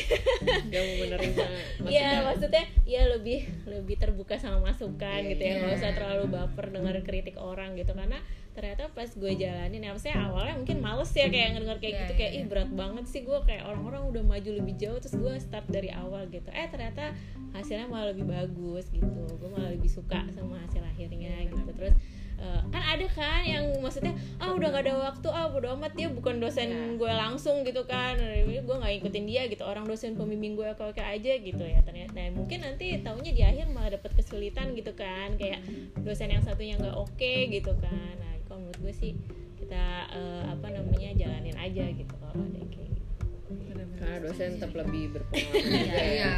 Gak 0.72 0.80
mau 0.80 0.96
menerima 1.04 1.44
Iya 1.92 2.24
maksudnya 2.24 2.64
ya 2.88 3.04
lebih 3.04 3.44
lebih 3.68 4.00
terbuka 4.00 4.40
sama 4.40 4.64
masukan 4.64 5.20
gitu 5.28 5.42
ya. 5.44 5.60
nggak 5.60 5.76
usah 5.76 5.92
terlalu 5.92 6.24
baper 6.32 6.72
dengar 6.72 6.96
kritik 7.04 7.36
orang 7.36 7.76
gitu. 7.76 7.92
Karena 7.92 8.16
ternyata 8.56 8.88
pas 8.96 9.12
gue 9.12 9.32
jalanin 9.36 9.84
ya 9.84 9.92
maksudnya 9.92 10.16
awalnya 10.32 10.56
mungkin 10.56 10.80
males 10.80 11.12
ya 11.12 11.28
kayak 11.28 11.60
ngedenger 11.60 11.78
kayak 11.84 11.94
gitu 12.00 12.12
kayak 12.16 12.32
ih 12.32 12.44
berat 12.48 12.70
banget 12.72 13.04
sih 13.04 13.20
gue 13.20 13.38
kayak 13.44 13.68
orang-orang 13.68 14.02
udah 14.08 14.22
maju 14.24 14.50
lebih 14.56 14.74
jauh 14.80 14.96
terus 14.96 15.12
gue 15.12 15.34
start 15.36 15.68
dari 15.68 15.92
awal 15.92 16.24
gitu. 16.32 16.48
Eh 16.56 16.64
ternyata 16.72 17.12
hasilnya 17.52 17.84
malah 17.84 18.16
lebih 18.16 18.24
bagus 18.24 18.88
gitu. 18.88 19.04
Gue 19.36 19.50
malah 19.52 19.76
lebih 19.76 19.92
suka 19.92 20.24
sama 20.32 20.56
hasil 20.64 20.80
akhirnya 20.80 21.36
gitu. 21.52 21.68
terus 21.76 21.92
eh, 22.40 22.60
kan 22.72 22.82
ada 22.96 23.06
kan 23.12 23.44
yang 23.44 23.64
maksudnya 23.84 24.16
ah 24.40 24.56
udah 24.56 24.72
gak 24.72 24.88
ada 24.88 24.94
waktu 25.12 25.28
ah 25.28 25.52
bodo 25.52 25.76
amat 25.76 25.92
dia 25.92 26.08
bukan 26.08 26.40
dosen 26.40 26.96
gue 26.96 27.12
langsung 27.12 27.60
gitu 27.60 27.84
kan. 27.84 28.16
Gue 28.48 28.74
nggak 28.80 28.88
ngikutin 28.88 29.24
dia 29.28 29.52
gitu 29.52 29.68
orang 29.68 29.84
dosen 29.84 30.16
pembimbing 30.16 30.56
gue 30.56 30.64
oke 30.64 30.96
oke 30.96 31.02
aja 31.04 31.32
gitu 31.36 31.60
ya 31.60 31.84
ternyata. 31.84 32.16
Nah 32.16 32.32
mungkin 32.32 32.64
nanti 32.64 32.96
taunya 33.04 33.36
di 33.36 33.44
akhir 33.44 33.68
malah 33.68 33.92
dapet 33.92 34.16
kesulitan 34.16 34.72
gitu 34.72 34.96
kan 34.96 35.36
kayak 35.36 35.60
dosen 36.00 36.32
yang 36.32 36.40
satunya 36.40 36.80
nggak 36.80 36.96
oke 36.96 37.32
gitu 37.52 37.76
kan. 37.76 38.16
nah 38.16 38.25
kalau 38.56 38.64
menurut 38.64 38.80
gue 38.80 38.94
sih 38.96 39.12
kita 39.60 39.84
eh, 40.08 40.42
apa 40.48 40.72
namanya 40.72 41.12
jalanin 41.12 41.52
aja 41.60 41.92
gitu 41.92 42.08
kalau 42.16 42.40
ada 42.40 42.56
yang 42.56 42.70
kayak 42.72 42.88
gitu. 42.88 43.12
Karena 44.00 44.16
dosen 44.18 44.56
tetap 44.56 44.72
lebih 44.72 45.12
berpengalaman 45.12 45.60
juga 45.60 45.92
ya 45.92 46.08
Iya. 46.08 46.32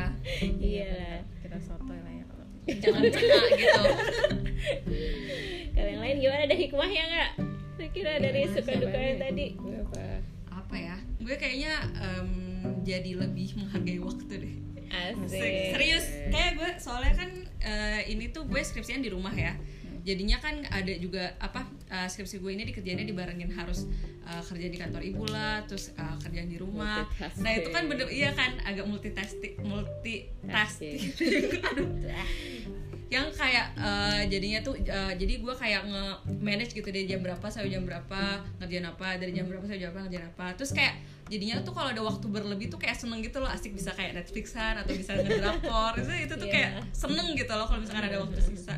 iya. 0.58 0.90
Lah 0.90 1.22
kita 1.38 1.58
sotoy 1.62 1.94
lah 1.94 2.10
ya 2.10 2.24
kalau 2.26 2.44
Jangan 2.82 3.02
kena 3.06 3.38
gitu. 3.54 3.82
kalau 5.72 5.88
yang 5.88 6.02
lain 6.02 6.16
gimana? 6.18 6.42
Ada 6.42 6.56
hikmahnya 6.58 7.02
nggak? 7.06 7.30
Kira 7.88 8.12
dari 8.18 8.42
suka 8.50 8.72
duka 8.74 8.98
yang 8.98 9.18
tadi. 9.22 9.46
Gue 9.54 9.78
apa? 9.80 10.02
Apa 10.50 10.74
ya? 10.74 10.96
Gue 11.18 11.34
kayaknya 11.38 11.72
em, 11.96 12.30
jadi 12.82 13.10
lebih 13.14 13.54
menghargai 13.56 14.02
waktu 14.02 14.34
deh. 14.34 14.56
asik. 14.90 15.54
Serius, 15.70 16.06
kayak 16.34 16.58
gue 16.58 16.70
soalnya 16.82 17.14
kan 17.14 17.30
eh, 17.60 18.10
ini 18.10 18.34
tuh 18.34 18.42
gue 18.42 18.58
skripsinya 18.58 18.98
di 18.98 19.10
rumah 19.14 19.30
ya. 19.30 19.54
jadinya 19.98 20.40
kan 20.40 20.64
ada 20.72 20.88
juga 20.96 21.36
apa 21.36 21.68
uh, 21.90 22.06
skripsi 22.08 22.40
gue 22.40 22.50
ini 22.52 22.64
dikerjainnya 22.68 23.06
dibarengin 23.08 23.50
harus 23.52 23.88
uh, 24.24 24.42
kerja 24.44 24.66
di 24.68 24.76
kantor 24.76 25.02
ibu 25.04 25.24
lah 25.28 25.64
terus 25.64 25.92
uh, 25.96 26.16
kerjaan 26.20 26.48
di 26.48 26.58
rumah. 26.60 27.04
Nah 27.40 27.50
itu 27.52 27.68
kan 27.72 27.88
bener 27.88 28.08
iya 28.08 28.32
kan 28.32 28.56
agak 28.64 28.84
multitasking. 28.86 29.60
Multitasking 29.64 31.00
Aduh. 31.72 31.88
yang 33.08 33.32
kayak 33.32 33.72
uh, 33.80 34.20
jadinya 34.28 34.60
tuh 34.60 34.76
uh, 34.84 35.12
jadi 35.16 35.40
gue 35.40 35.54
kayak 35.56 35.88
nge 35.88 36.04
manage 36.44 36.76
gitu 36.76 36.92
dari 36.92 37.08
jam 37.08 37.24
berapa 37.24 37.40
sampai 37.48 37.72
jam 37.72 37.88
berapa 37.88 38.44
ngerjain 38.60 38.84
apa 38.84 39.16
dari 39.16 39.32
jam 39.32 39.48
berapa 39.48 39.64
sampai 39.64 39.80
jam 39.80 39.88
berapa 39.96 40.04
ngerjain 40.04 40.28
apa. 40.28 40.46
Terus 40.60 40.76
kayak 40.76 41.00
jadinya 41.28 41.60
tuh 41.60 41.72
kalau 41.76 41.92
ada 41.92 42.02
waktu 42.04 42.26
berlebih 42.28 42.72
tuh 42.72 42.80
kayak 42.80 42.96
seneng 42.96 43.20
gitu 43.20 43.38
loh 43.40 43.48
asik 43.48 43.76
bisa 43.76 43.92
kayak 43.92 44.16
Netflixan 44.16 44.80
atau 44.80 44.92
bisa 44.96 45.12
ngedrakor 45.16 45.92
itu 46.00 46.12
itu 46.24 46.34
tuh 46.34 46.48
kayak 46.48 46.84
seneng 46.92 47.36
gitu 47.36 47.52
loh 47.52 47.68
kalau 47.68 47.80
misalkan 47.84 48.08
ada 48.08 48.18
waktu 48.24 48.40
sisa 48.40 48.76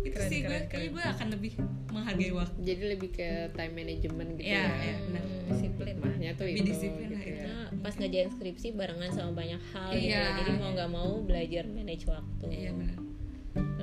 itu 0.00 0.12
Keren, 0.12 0.28
sih 0.28 0.38
gue 0.40 0.48
keren, 0.48 0.64
kayaknya 0.66 0.90
gue 0.90 1.04
akan 1.06 1.26
lebih 1.30 1.52
menghargai 1.90 2.32
waktu. 2.32 2.58
Jadi 2.62 2.82
lebih 2.88 3.10
ke 3.10 3.28
time 3.52 3.74
management 3.74 4.28
gitu 4.34 4.48
Iya, 4.48 4.56
ya. 4.56 4.68
iya, 4.80 4.94
benar. 5.02 5.22
disiplin 5.46 5.94
Mahnya 5.96 6.30
tuh 6.32 6.44
Lebih 6.46 6.56
itu 6.56 6.64
disiplin 6.66 7.08
lah 7.08 7.20
gitu 7.20 7.30
itu. 7.30 7.42
ya. 7.42 7.44
Nah, 7.46 7.66
pas 7.80 7.94
ngerjain 7.94 8.28
skripsi 8.30 8.68
barengan 8.72 9.10
sama 9.10 9.32
banyak 9.34 9.60
hal 9.70 9.90
gitu 9.92 10.08
Iya. 10.08 10.24
jadi 10.38 10.50
mau 10.56 10.70
nggak 10.72 10.90
mau 10.90 11.10
belajar 11.20 11.64
manage 11.66 12.04
waktu. 12.06 12.46
Iya 12.48 12.70
benar. 12.72 12.98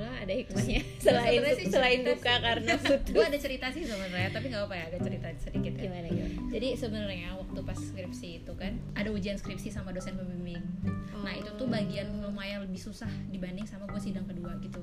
Lah 0.00 0.14
ada 0.24 0.32
hikmahnya. 0.32 0.80
Selain 1.04 1.40
sih 1.54 1.66
selain 1.68 2.00
duka 2.00 2.32
sih. 2.32 2.40
karena 2.40 2.72
gue 3.14 3.24
ada 3.24 3.38
cerita 3.38 3.66
sih 3.68 3.84
sebenarnya 3.84 4.30
tapi 4.32 4.48
nggak 4.48 4.64
apa 4.64 4.74
ya 4.74 4.84
ada 4.88 4.98
cerita 4.98 5.26
sedikit 5.38 5.72
ya. 5.76 5.82
Gimana 5.86 6.08
gimana? 6.08 6.34
Jadi 6.48 6.68
sebenarnya 6.74 7.28
waktu 7.36 7.60
pas 7.62 7.78
skripsi 7.78 8.28
itu 8.40 8.52
kan 8.54 8.80
ada 8.94 9.12
ujian 9.12 9.36
skripsi 9.36 9.68
sama 9.68 9.92
dosen 9.92 10.16
pembimbing 10.16 10.64
nah 11.18 11.32
itu 11.32 11.50
tuh 11.52 11.66
bagian 11.66 12.06
lumayan 12.16 12.62
lebih 12.62 12.78
susah 12.78 13.10
dibanding 13.26 13.62
sama 13.62 13.84
gue 13.86 14.00
sidang 14.00 14.24
kedua 14.24 14.54
gitu 14.58 14.78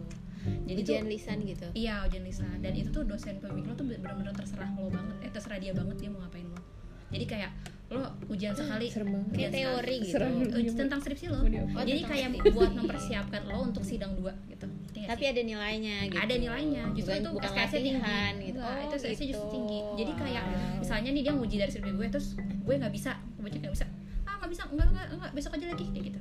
jadi 0.63 0.79
tuh 0.79 0.93
ujian 0.93 1.07
lisan 1.07 1.37
gitu 1.41 1.67
Iya 1.73 2.03
ujian 2.03 2.21
lisan 2.21 2.59
dan 2.59 2.71
itu 2.71 2.89
tuh 2.89 3.03
dosen 3.03 3.37
pembimbing 3.37 3.65
lo 3.65 3.73
tuh 3.73 3.85
bener-bener 3.87 4.31
terserah 4.31 4.69
lo 4.71 4.87
banget 4.87 5.15
eh 5.21 5.31
terserah 5.31 5.57
dia 5.57 5.71
banget 5.71 5.95
dia 5.97 6.09
mau 6.09 6.19
ngapain 6.19 6.45
lo 6.45 6.59
jadi 7.07 7.25
kayak 7.25 7.51
lo 7.85 8.01
ujian 8.27 8.49
sekali 8.51 8.89
serem 8.89 9.13
banget. 9.13 9.29
ujian 9.29 9.37
Kayak 9.45 9.53
teori 9.53 9.77
sekali. 9.95 10.01
gitu. 10.01 10.15
Serem. 10.15 10.33
Uji- 10.57 10.73
tentang 10.75 10.99
skripsi 10.99 11.25
lo 11.27 11.37
Oh, 11.37 11.83
jadi 11.83 12.01
kayak 12.03 12.29
skripsi. 12.31 12.49
buat 12.51 12.71
mempersiapkan 12.73 13.41
lo 13.45 13.57
untuk 13.63 13.83
sidang 13.83 14.11
dua 14.13 14.33
gitu 14.47 14.65
nggak 14.65 15.05
tapi 15.07 15.23
ada 15.27 15.41
nilainya 15.43 15.95
gitu 16.07 16.17
ada 16.17 16.33
nilainya 16.35 16.83
justru 16.91 17.11
bukan, 17.11 17.21
itu 17.21 17.29
bukan 17.31 17.45
SKS-nya 17.47 17.77
tinggi. 17.77 18.41
gitu 18.43 18.57
Enggak, 18.57 18.77
itu 18.81 18.95
justru 18.97 19.25
gitu. 19.27 19.41
tinggi 19.51 19.79
jadi 19.95 20.11
kayak 20.15 20.43
Wow. 20.45 20.77
misalnya 20.79 21.09
nih 21.11 21.21
dia 21.21 21.33
nguji 21.33 21.55
dari 21.55 21.69
skripsi 21.69 21.93
gue 21.93 22.07
terus 22.09 22.27
gue 22.37 22.73
nggak 22.75 22.89
bisa 22.91 23.11
gue 23.21 23.43
baca 23.43 23.57
nggak 23.59 23.75
bisa 23.75 23.87
nggak 24.37 24.49
bisa 24.49 24.63
enggak 24.67 24.87
enggak 24.87 25.07
enggak 25.11 25.31
besok 25.31 25.51
aja 25.53 25.65
lagi 25.67 25.85
kayak 25.87 26.05
gitu. 26.07 26.19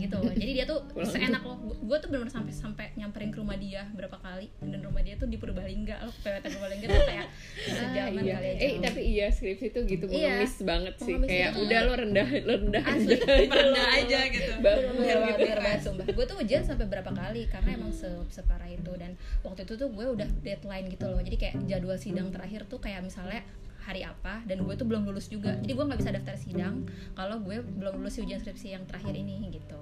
Gitu. 0.00 0.16
Jadi 0.40 0.52
dia 0.54 0.64
tuh 0.64 0.80
seenak 1.02 1.42
lo 1.42 1.60
gue 1.60 1.96
tuh 1.98 2.08
benar-benar 2.08 2.32
sampai 2.32 2.52
sampai 2.54 2.86
nyamperin 2.94 3.28
ke 3.28 3.36
rumah 3.36 3.52
dia 3.54 3.84
berapa 3.90 4.16
kali 4.16 4.48
dan 4.58 4.80
rumah 4.80 5.00
dia 5.00 5.12
tuh 5.14 5.26
di 5.26 5.36
Purbalingga 5.36 6.00
lo 6.00 6.12
PWT 6.14 6.46
Purbalingga 6.48 6.86
tuh 6.88 7.04
kayak 7.04 7.26
sejaman 7.68 7.92
Ah, 8.16 8.24
iya. 8.24 8.34
kali 8.34 8.48
aja. 8.48 8.62
Eh 8.62 8.72
tapi 8.80 9.00
iya 9.02 9.26
skripsi 9.28 9.66
tuh 9.70 9.82
gitu 9.84 10.04
Iya. 10.06 10.40
mengemis 10.40 10.54
banget 10.62 10.94
sih. 10.96 11.12
Mengemis 11.12 11.28
kayak 11.28 11.44
itu 11.44 11.52
tuh- 11.52 11.64
udah 11.66 11.80
lo 11.82 11.92
rendah 11.94 12.28
lo 12.48 12.54
rendah 12.56 12.84
Asli, 12.86 13.12
aja. 13.12 13.28
Rendah 13.50 13.86
aja 13.92 14.18
gitu. 14.30 14.50
Baru 14.58 14.88
biar 14.94 15.18
gitu 15.20 15.36
biar 15.38 15.58
banget 15.60 15.80
sumpah. 15.82 16.04
Gue 16.08 16.24
tuh 16.24 16.36
ujian 16.38 16.62
sampai 16.62 16.86
berapa 16.86 17.10
kali 17.12 17.42
karena 17.46 17.70
emang 17.74 17.92
se 17.92 18.08
separah 18.30 18.68
itu. 18.68 18.92
Dan 18.94 19.10
waktu 19.42 19.60
itu 19.62 19.74
tuh 19.76 19.88
gue 19.90 20.06
udah 20.06 20.28
deadline 20.40 20.86
gitu 20.88 21.04
loh. 21.06 21.20
Jadi 21.20 21.36
kayak 21.36 21.54
jadwal 21.66 21.98
sidang 21.98 22.30
terakhir 22.30 22.64
tuh 22.64 22.78
kayak 22.78 23.02
misalnya 23.02 23.44
hari 23.84 24.04
apa 24.04 24.44
dan 24.44 24.62
gue 24.62 24.74
tuh 24.76 24.86
belum 24.86 25.08
lulus 25.08 25.32
juga. 25.32 25.56
Jadi 25.60 25.72
gue 25.72 25.84
nggak 25.84 26.00
bisa 26.00 26.12
daftar 26.12 26.36
sidang 26.36 26.84
kalau 27.16 27.40
gue 27.40 27.60
belum 27.64 28.00
lulus 28.00 28.20
ujian 28.20 28.38
skripsi 28.38 28.76
yang 28.76 28.84
terakhir 28.84 29.16
ini 29.16 29.50
gitu. 29.50 29.80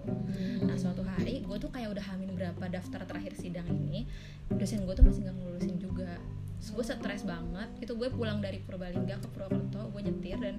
Nah 0.65 0.77
suatu 0.79 1.03
hari 1.03 1.43
gue 1.43 1.57
tuh 1.59 1.71
kayak 1.71 1.93
udah 1.93 2.05
hamil 2.15 2.31
berapa 2.35 2.65
daftar 2.71 3.03
terakhir 3.05 3.35
sidang 3.35 3.67
ini 3.67 4.07
dosen 4.49 4.87
gue 4.87 4.95
tuh 4.95 5.05
masih 5.05 5.27
nggak 5.27 5.37
ngelulusin 5.37 5.77
juga. 5.83 6.17
Terus 6.59 6.71
gue 6.75 6.85
stres 6.91 7.23
banget. 7.23 7.69
Itu 7.83 7.95
gue 7.95 8.09
pulang 8.11 8.43
dari 8.43 8.63
Purbalingga 8.63 9.19
ke 9.23 9.29
Purwokerto 9.31 9.91
gue 9.95 10.03
nyetir 10.03 10.39
dan 10.39 10.59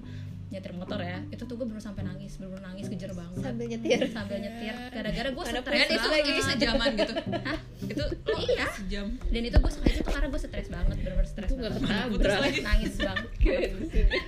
nyetir 0.50 0.72
motor 0.74 0.98
ya. 0.98 1.22
Itu 1.30 1.46
tuh 1.46 1.54
gue 1.54 1.66
bener 1.66 1.78
sampai 1.78 2.02
nangis 2.02 2.36
bener 2.36 2.58
nangis 2.58 2.86
kejer 2.86 3.14
banget. 3.14 3.38
Sambil 3.38 3.66
nyetir. 3.66 4.00
Sambil 4.10 4.38
nyetir. 4.38 4.74
Gara-gara 4.90 5.28
gue 5.30 5.44
stres 5.44 5.88
itu 5.88 6.08
banget. 6.10 6.26
itu 6.26 6.42
sejaman 6.44 6.90
gitu. 6.94 7.12
Hah? 7.46 7.58
itu 7.80 8.02
lo 8.02 8.36
Iya. 8.40 8.66
sejam? 8.74 9.06
Dan 9.30 9.42
itu 9.44 9.56
gue 9.56 9.72
sengaja 9.72 10.00
tuh 10.00 10.10
karena 10.10 10.28
gue 10.28 10.40
stres 10.40 10.68
banget 10.68 10.96
bener-bener 10.96 11.28
stres 11.28 11.50
banget. 11.52 11.80
ketabrak. 11.80 12.54
Nangis 12.60 12.94
banget. 12.96 13.28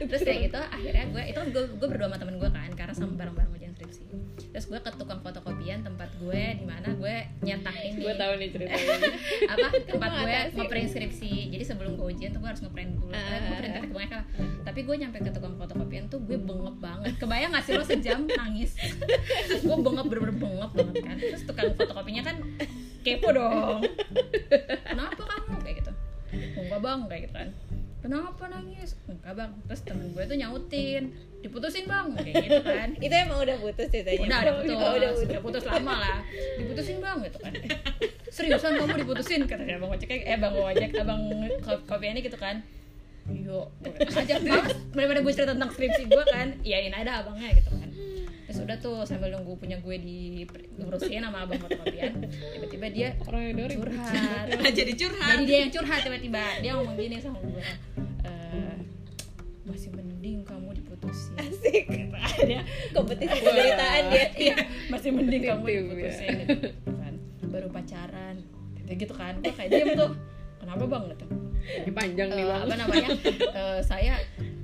Terus 0.00 0.20
kayak 0.22 0.40
gitu 0.46 0.58
akhirnya 0.61 1.04
gue 1.08 1.22
itu 1.26 1.40
gue 1.50 1.64
gue 1.74 1.88
berdua 1.88 2.06
sama 2.06 2.18
temen 2.18 2.35
gue 2.38 2.50
kan 2.50 2.70
karena 2.72 2.94
sama 2.94 3.12
bareng-bareng 3.14 3.50
skripsi 3.83 4.05
terus 4.55 4.64
gue 4.68 4.79
ke 4.79 4.90
tukang 4.95 5.18
fotokopian 5.25 5.83
tempat 5.83 6.12
gue 6.23 6.42
di 6.61 6.64
mana 6.68 6.95
gue 6.95 7.14
nyetak 7.42 7.75
ini 7.83 7.99
gue 8.05 8.14
tahu 8.14 8.33
nih 8.38 8.49
ceritanya. 8.53 8.97
Apa 9.53 9.66
tempat 9.83 10.11
gue 10.23 10.37
ngeprint 10.55 10.88
skripsi 10.92 11.33
jadi 11.51 11.64
sebelum 11.66 11.99
gue 11.99 12.07
ujian 12.14 12.31
tuh 12.31 12.38
gue 12.38 12.51
harus 12.53 12.62
ngeprint 12.62 12.90
dulu 12.95 13.11
Ah. 13.11 13.18
eh, 13.59 13.81
ngeprint 13.83 14.12
tapi 14.62 14.81
gue 14.87 14.95
nyampe 14.95 15.18
ke 15.18 15.31
tukang 15.35 15.59
fotokopian 15.59 16.07
tuh 16.07 16.23
gue 16.23 16.38
bengep 16.38 16.79
banget. 16.79 17.18
Kebayang 17.18 17.51
gak 17.51 17.64
sih 17.66 17.75
lo 17.75 17.83
sejam 17.83 18.25
nangis? 18.25 18.79
Gue 19.59 19.77
bengep 19.83 20.07
bener-bener 20.07 20.37
bengep 20.38 20.71
banget 20.73 20.97
kan. 21.03 21.16
Terus 21.18 21.42
tukang 21.45 21.75
fotokopinya 21.75 22.23
kan 22.23 22.37
kepo 23.03 23.35
dong. 23.35 23.83
Kenapa 24.87 25.18
kamu? 25.18 25.59
Kayak 25.66 25.77
gitu. 25.83 25.92
Enggak 26.62 26.81
bang. 26.81 27.01
Kayak 27.11 27.21
gitu 27.27 27.35
kan. 27.35 27.49
Kenapa 28.03 28.45
nangis? 28.49 28.90
Enggak 29.11 29.33
bang. 29.35 29.51
Terus 29.66 29.81
temen 29.83 30.07
gue 30.14 30.25
tuh 30.25 30.37
nyautin 30.38 31.03
diputusin 31.42 31.85
bang. 31.90 32.07
Kayak 32.16 32.35
gitu 32.46 32.61
kan. 32.62 32.88
Itu 33.05 33.14
emang 33.14 33.38
udah 33.42 33.57
putus 33.59 33.87
ceritanya. 33.90 34.22
Udah 34.24 34.38
udah 34.38 34.55
putus. 34.62 34.76
Oh, 34.78 34.92
udah, 34.96 35.11
udah 35.18 35.40
putus 35.42 35.64
lama 35.66 35.94
lah. 35.98 36.18
Diputusin 36.57 36.96
bang 37.02 37.18
gitu 37.26 37.38
kan. 37.42 37.52
Seriusan 38.37 38.72
kamu 38.81 38.94
diputusin 39.05 39.40
katanya 39.44 39.76
bang 39.83 39.90
ojek. 39.92 40.09
Eh 40.09 40.38
bang 40.38 40.55
ojek 40.55 40.90
abang 40.96 41.22
ko- 41.61 41.85
kopi 41.85 42.07
ini 42.14 42.22
gitu 42.24 42.38
kan. 42.38 42.62
Yo, 43.31 43.70
aja 44.02 44.35
males 44.42 44.74
daripada 44.90 45.22
gue 45.22 45.31
cerita 45.31 45.55
tentang 45.55 45.70
skripsi 45.70 46.11
gue 46.11 46.24
kan, 46.26 46.59
iyain 46.66 46.90
aja 46.90 47.22
abangnya 47.22 47.55
gitu 47.55 47.70
kan. 47.70 47.87
Terus 48.50 48.59
udah 48.66 48.76
tuh 48.83 49.07
sambil 49.07 49.31
nunggu 49.31 49.62
punya 49.62 49.78
gue 49.78 49.94
di 49.94 50.42
ngurusin 50.74 51.22
sama 51.22 51.46
abang 51.46 51.62
fotokopian, 51.62 52.18
tiba-tiba 52.26 52.87
dia 52.90 53.09
curhat. 53.22 54.50
Jadi 54.83 54.92
curhat. 54.98 55.38
Jadi 55.38 55.44
dia 55.46 55.59
yang 55.62 55.70
curhat 55.70 56.02
tiba-tiba, 56.02 56.42
dia 56.66 56.74
ngomong 56.74 56.98
gini 56.98 57.22
sama 57.22 57.38
gue. 57.46 57.62
Kamu 61.12 61.29
diputusin. 61.29 61.35
asik 61.38 61.85
Dia 62.42 62.61
kompetisi 62.90 63.38
penderitaan 63.38 64.03
dia 64.09 64.27
iya. 64.35 64.57
Masih 64.88 65.11
mending 65.11 65.42
kamu 65.44 65.64
diputusin 65.64 66.29
gitu 66.42 66.68
kan. 66.90 67.14
Baru 67.44 67.68
pacaran. 67.68 68.37
Gitu, 68.77 68.90
gitu 68.98 69.14
kan. 69.14 69.35
Gue 69.38 69.53
kayak 69.53 69.70
diam 69.70 69.88
tuh. 69.94 70.11
Kenapa 70.59 70.85
bang? 70.87 71.05
Gitu. 71.12 71.25
Ini 71.62 71.90
panjang 71.92 72.29
nih 72.29 72.42
Eh, 72.42 72.48
bang. 72.48 72.61
apa 72.62 72.75
namanya? 72.77 73.09
Eh, 73.61 73.81
saya 73.83 74.14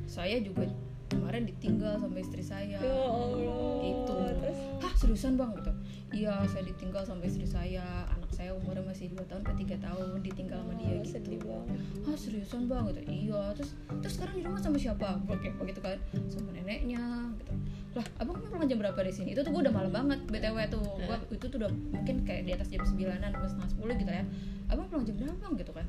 saya 0.05 0.37
juga 0.41 0.65
kemarin 1.09 1.45
ditinggal 1.45 1.99
sama 1.99 2.19
istri 2.19 2.41
saya. 2.41 2.75
Ya 2.75 2.95
Allah. 2.97 3.79
gitu. 3.81 4.15
Terus? 4.39 4.59
hah 4.79 4.93
seriusan 4.95 5.33
bang? 5.35 5.51
Gitu 5.55 5.73
iya 6.11 6.41
saya 6.49 6.65
ditinggal 6.65 7.03
sama 7.03 7.23
istri 7.23 7.45
saya. 7.45 7.85
Anak 8.09 8.31
saya 8.33 8.51
umurnya 8.55 8.81
masih 8.83 9.13
2 9.13 9.29
tahun 9.29 9.43
atau 9.45 9.57
tiga 9.57 9.77
tahun 9.79 10.23
ditinggal 10.23 10.59
sama 10.63 10.75
dia 10.75 10.89
Oh, 10.89 11.03
gitu. 11.03 11.11
sedih 11.13 11.41
banget. 11.43 11.79
ah 12.07 12.17
seriusan 12.17 12.63
bang? 12.67 12.85
Gitu. 12.89 13.01
Iya 13.29 13.41
terus 13.53 13.71
terus 14.01 14.13
sekarang 14.17 14.35
di 14.39 14.43
rumah 14.47 14.61
sama 14.61 14.79
siapa? 14.79 15.09
Kayak 15.29 15.55
begitu 15.59 15.81
kan. 15.83 15.99
Sama 16.31 16.49
neneknya 16.53 17.03
gitu. 17.37 17.53
Lah 17.97 18.07
abang 18.21 18.37
pulang 18.39 18.69
jam 18.69 18.79
berapa 18.79 19.01
di 19.01 19.13
sini? 19.13 19.29
Itu 19.35 19.43
tuh 19.43 19.51
gue 19.53 19.63
udah 19.69 19.75
malam 19.75 19.93
banget 19.93 20.21
btw 20.29 20.59
tuh. 20.71 20.85
Gue 20.97 21.17
itu 21.35 21.45
tuh 21.45 21.59
udah 21.61 21.71
mungkin 21.93 22.17
kayak 22.25 22.43
di 22.47 22.53
atas 22.55 22.69
jam 22.71 22.83
9an 22.83 23.21
sampai 23.21 23.49
setengah 23.49 23.71
sepuluh 23.71 23.95
gitu 23.97 24.13
ya. 24.13 24.25
Abang 24.69 24.87
pulang 24.89 25.05
jam 25.05 25.15
berapa 25.19 25.37
bang? 25.37 25.53
Gitu 25.61 25.73
kan 25.73 25.87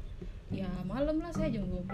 ya 0.50 0.66
malam 0.82 1.22
lah 1.22 1.30
saya 1.30 1.50
jam 1.50 1.62
12 1.62 1.86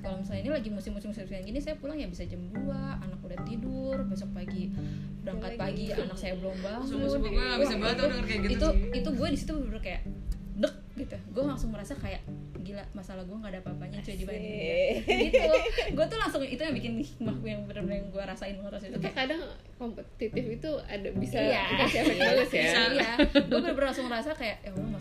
kalau 0.00 0.16
misalnya 0.18 0.40
ini 0.40 0.50
lagi 0.50 0.68
musim-musim 0.68 1.12
skripsian 1.12 1.44
gini 1.44 1.60
saya 1.60 1.76
pulang 1.76 1.94
ya 1.94 2.08
bisa 2.08 2.24
jam 2.24 2.40
2 2.40 2.56
anak 2.72 3.20
udah 3.20 3.38
tidur 3.44 4.00
besok 4.04 4.32
pagi 4.32 4.72
berangkat 5.20 5.54
pagi 5.54 5.92
anak 5.92 6.16
saya 6.16 6.32
belum 6.36 6.56
bangun. 6.58 7.20
Gue 7.20 7.28
gak 7.28 7.58
bisa 7.60 7.76
banget 7.76 7.94
itu- 7.94 8.04
denger 8.08 8.24
kayak 8.24 8.40
gitu 8.40 8.52
itu 8.54 8.68
itu 8.96 9.08
gue 9.12 9.28
di 9.28 9.38
situ 9.38 9.52
bener 9.54 9.80
kayak 9.80 10.02
dek 10.56 10.74
gitu. 10.96 11.16
Gue 11.30 11.44
langsung 11.44 11.68
merasa 11.70 11.92
kayak 11.94 12.24
gila 12.58 12.84
masalah 12.90 13.22
gue 13.22 13.32
nggak 13.32 13.48
ada 13.48 13.60
apa-apanya 13.62 13.98
cuy 14.02 14.16
dibanding 14.16 14.44
dia. 14.50 14.76
Gitu. 15.06 15.52
Gue 15.94 16.04
tuh 16.04 16.18
langsung 16.18 16.42
itu 16.42 16.58
yang 16.58 16.74
bikin 16.74 16.92
hikmah 16.98 17.36
yang 17.40 17.62
bener-bener 17.64 17.96
yang 17.98 18.08
gue 18.08 18.20
rasain 18.20 18.56
waktu 18.58 18.88
itu. 18.88 18.98
Kayak 18.98 19.16
kadang 19.16 19.40
kompetitif 19.76 20.44
itu 20.50 20.70
ada 20.82 21.08
bisa 21.14 21.38
Iya. 21.38 21.64
kasih 21.78 21.98
efek 22.02 22.16
bagus 22.18 22.50
ya. 22.50 22.64
Iya. 22.90 23.10
Gue 23.46 23.58
bener-bener 23.62 23.86
langsung 23.86 24.06
ngerasa 24.08 24.30
kayak 24.32 24.56
ya 24.60 24.70
Allah 24.74 24.97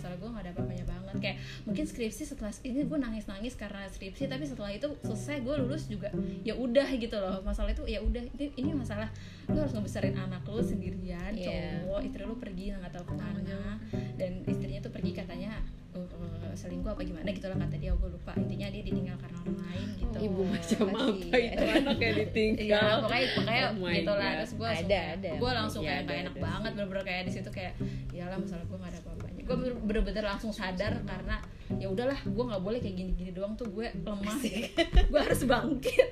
kayak 1.20 1.38
mungkin 1.68 1.86
skripsi 1.86 2.24
setelah 2.24 2.54
ini 2.64 2.86
gue 2.86 2.98
nangis-nangis 2.98 3.54
karena 3.58 3.86
skripsi 3.90 4.30
tapi 4.30 4.44
setelah 4.48 4.72
itu 4.72 4.88
selesai 5.04 5.42
gue 5.44 5.56
lulus 5.62 5.90
juga 5.90 6.10
ya 6.46 6.54
udah 6.56 6.88
gitu 6.96 7.18
loh. 7.18 7.42
Masalah 7.44 7.74
itu 7.74 7.84
ya 7.90 8.00
udah 8.02 8.24
ini, 8.38 8.46
ini 8.56 8.72
masalah. 8.74 9.10
Lu 9.50 9.58
harus 9.60 9.74
ngebesarin 9.76 10.16
anak 10.16 10.44
lu 10.48 10.60
sendirian 10.62 11.32
Iya. 11.34 11.84
cowok 11.84 12.00
istri 12.08 12.24
lu 12.24 12.36
pergi 12.40 12.66
nggak 12.74 12.94
tahu 12.94 13.06
ke 13.12 13.16
mana. 13.18 13.60
Dan 14.18 14.44
istrinya 14.48 14.80
tuh 14.82 14.92
pergi 14.94 15.12
katanya 15.14 15.62
uh, 16.06 16.48
uh, 16.48 16.54
selingkuh 16.54 16.92
apa 16.94 17.02
gimana 17.02 17.30
gitu 17.34 17.48
lah 17.50 17.58
kata 17.58 17.76
dia. 17.82 17.92
Gue 17.98 18.10
lupa 18.14 18.32
intinya 18.38 18.68
dia 18.70 18.84
ditinggal 18.86 19.18
karena 19.18 19.38
orang 19.42 19.60
lain 19.66 19.88
gitu. 19.98 20.18
ibu 20.22 20.42
macam 20.46 20.86
apa 20.94 21.38
itu 21.38 21.64
anak 21.82 21.98
yang 21.98 22.16
ditinggal? 22.22 22.66
Iya, 22.68 23.02
pokoknya 23.02 23.28
pokoknya 23.34 23.66
Oh 23.68 23.90
gitu 23.90 24.14
lah. 24.14 24.32
Terus 24.38 24.54
gue 24.54 24.68
langsung 24.68 24.88
Ada, 24.88 25.00
kayak, 25.02 25.18
ada. 25.18 25.32
gue 25.38 25.52
langsung 25.52 25.82
Iya, 25.82 25.90
kayak 25.90 26.02
ada, 26.02 26.08
gak 26.08 26.20
enak 26.22 26.36
ada 26.36 26.46
banget 26.46 26.72
bener-bener 26.78 27.04
kayak 27.06 27.24
di 27.26 27.32
situ 27.34 27.50
kayak 27.50 27.74
iyalah 28.14 28.38
masalah 28.38 28.66
gue 28.66 28.78
gak 28.78 28.92
ada 28.94 29.00
apa-apanya. 29.02 29.42
Gue 29.48 29.58
bener-bener 29.86 30.24
langsung 30.26 30.52
sadar 30.54 30.94
karena 31.06 31.36
ya 31.76 31.88
udahlah 31.88 32.16
gue 32.24 32.44
nggak 32.48 32.64
boleh 32.64 32.80
kayak 32.80 32.96
gini-gini 32.96 33.32
doang 33.32 33.54
tuh 33.54 33.68
gue 33.68 33.88
lemah. 34.02 34.38
Gue 35.12 35.20
harus 35.24 35.42
bangkit. 35.44 36.10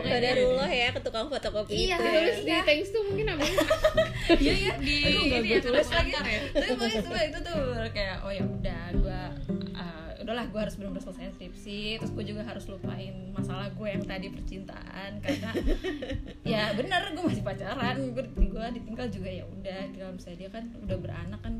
Qadarullah 0.00 0.66
ya 0.66 0.90
ke 0.90 1.00
tukang 1.00 1.26
fotokopi 1.26 1.90
Iya. 1.90 1.96
itu. 1.98 2.06
Terus 2.06 2.40
di 2.42 2.52
thanks 2.62 2.90
tuh 2.90 3.02
mungkin 3.06 3.26
apa? 3.30 3.44
iya 4.42 4.54
ya 4.54 4.72
di 4.78 4.96
ini 5.30 5.50
ya 5.50 5.58
tulis 5.58 5.88
lagi. 5.88 6.10
ya 6.10 6.22
tapi 6.52 6.74
pokoknya 6.74 7.22
itu 7.30 7.38
tuh 7.42 7.60
kayak 7.90 8.16
oh 8.22 8.32
ya 8.32 8.42
udah 8.42 8.84
gue 8.94 9.20
uh, 9.74 10.10
udahlah 10.22 10.46
gue 10.46 10.60
harus 10.62 10.74
benar-benar 10.78 11.02
selesai 11.02 11.34
skripsi 11.34 11.98
terus 11.98 12.12
gue 12.14 12.24
juga 12.24 12.42
harus 12.46 12.64
lupain 12.70 13.14
masalah 13.34 13.68
gue 13.70 13.88
yang 13.88 14.04
tadi 14.06 14.26
percintaan 14.30 15.18
karena 15.18 15.50
ya 16.52 16.70
benar 16.78 17.10
gue 17.10 17.22
masih 17.22 17.42
pacaran 17.42 17.96
gue 18.14 18.24
gue 18.30 18.66
ditinggal 18.78 19.06
juga 19.10 19.30
ya 19.30 19.44
udah 19.44 19.80
kalau 19.92 20.12
misalnya 20.14 20.38
dia 20.46 20.50
kan 20.50 20.64
udah 20.78 20.96
beranak 20.98 21.40
kan 21.42 21.54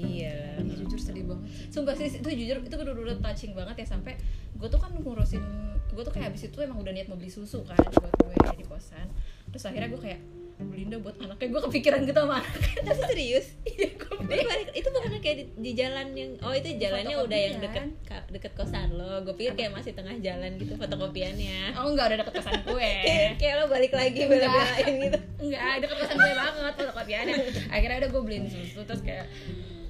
Iya. 0.00 0.36
Ih, 0.58 0.76
jujur 0.78 0.98
sedih 0.98 1.24
banget 1.24 1.44
sumpah 1.68 1.94
sih 1.94 2.06
itu 2.08 2.28
jujur 2.28 2.56
itu 2.60 2.74
bener-bener 2.74 3.18
touching 3.18 3.52
banget 3.52 3.76
ya 3.78 3.86
sampai 3.88 4.14
gue 4.52 4.68
tuh 4.68 4.76
kan 4.76 4.90
ngurusin 4.92 5.42
gue 5.88 6.02
tuh 6.02 6.10
kayak 6.10 6.30
habis 6.30 6.44
itu 6.44 6.58
emang 6.58 6.78
udah 6.78 6.90
niat 6.90 7.06
mau 7.06 7.14
beli 7.14 7.28
susu 7.28 7.62
kan 7.62 7.78
buat 7.78 8.12
gue 8.14 8.34
di 8.54 8.64
kosan 8.64 9.06
terus 9.48 9.64
akhirnya 9.64 9.88
gue 9.88 10.02
kayak 10.02 10.20
Belinda 10.58 10.98
buat 10.98 11.14
anaknya 11.16 11.54
gue 11.54 11.62
kepikiran 11.64 12.02
gitu 12.02 12.18
sama 12.18 12.42
anaknya 12.42 12.82
Tapi 12.88 13.00
serius? 13.06 13.46
iya 13.64 13.94
gue 13.94 14.26
itu 14.74 14.88
bukan 14.90 15.10
kayak 15.16 15.36
di, 15.36 15.44
di 15.56 15.72
jalan 15.72 16.10
yang 16.12 16.34
oh 16.40 16.50
itu 16.50 16.74
jalannya 16.76 17.14
udah 17.16 17.38
yang 17.38 17.56
deket 17.56 17.86
Fotokopian. 17.86 18.10
ka- 18.10 18.26
deket 18.28 18.52
kosan 18.52 18.88
lo. 18.90 19.22
Gue 19.22 19.34
pikir 19.36 19.54
kayak 19.54 19.70
masih 19.70 19.94
tengah 19.94 20.18
jalan 20.18 20.58
gitu 20.58 20.74
fotokopiannya. 20.74 21.78
oh 21.78 21.86
enggak 21.86 22.10
udah 22.10 22.18
deket 22.18 22.34
kosan 22.36 22.58
gue 22.64 22.90
Kayak, 23.06 23.30
kayak 23.38 23.54
lo 23.54 23.64
balik 23.68 23.92
lagi 23.92 24.20
bela-belain 24.24 24.94
gitu. 25.00 25.18
enggak 25.38 25.62
deket 25.78 25.96
kosan 25.96 26.16
gue 26.18 26.32
banget 26.34 26.74
fotokopiannya 26.74 27.34
akhirnya 27.70 27.96
udah 27.96 28.10
gue 28.10 28.22
beliin 28.24 28.44
susu 28.48 28.80
terus 28.82 29.00
kayak 29.00 29.26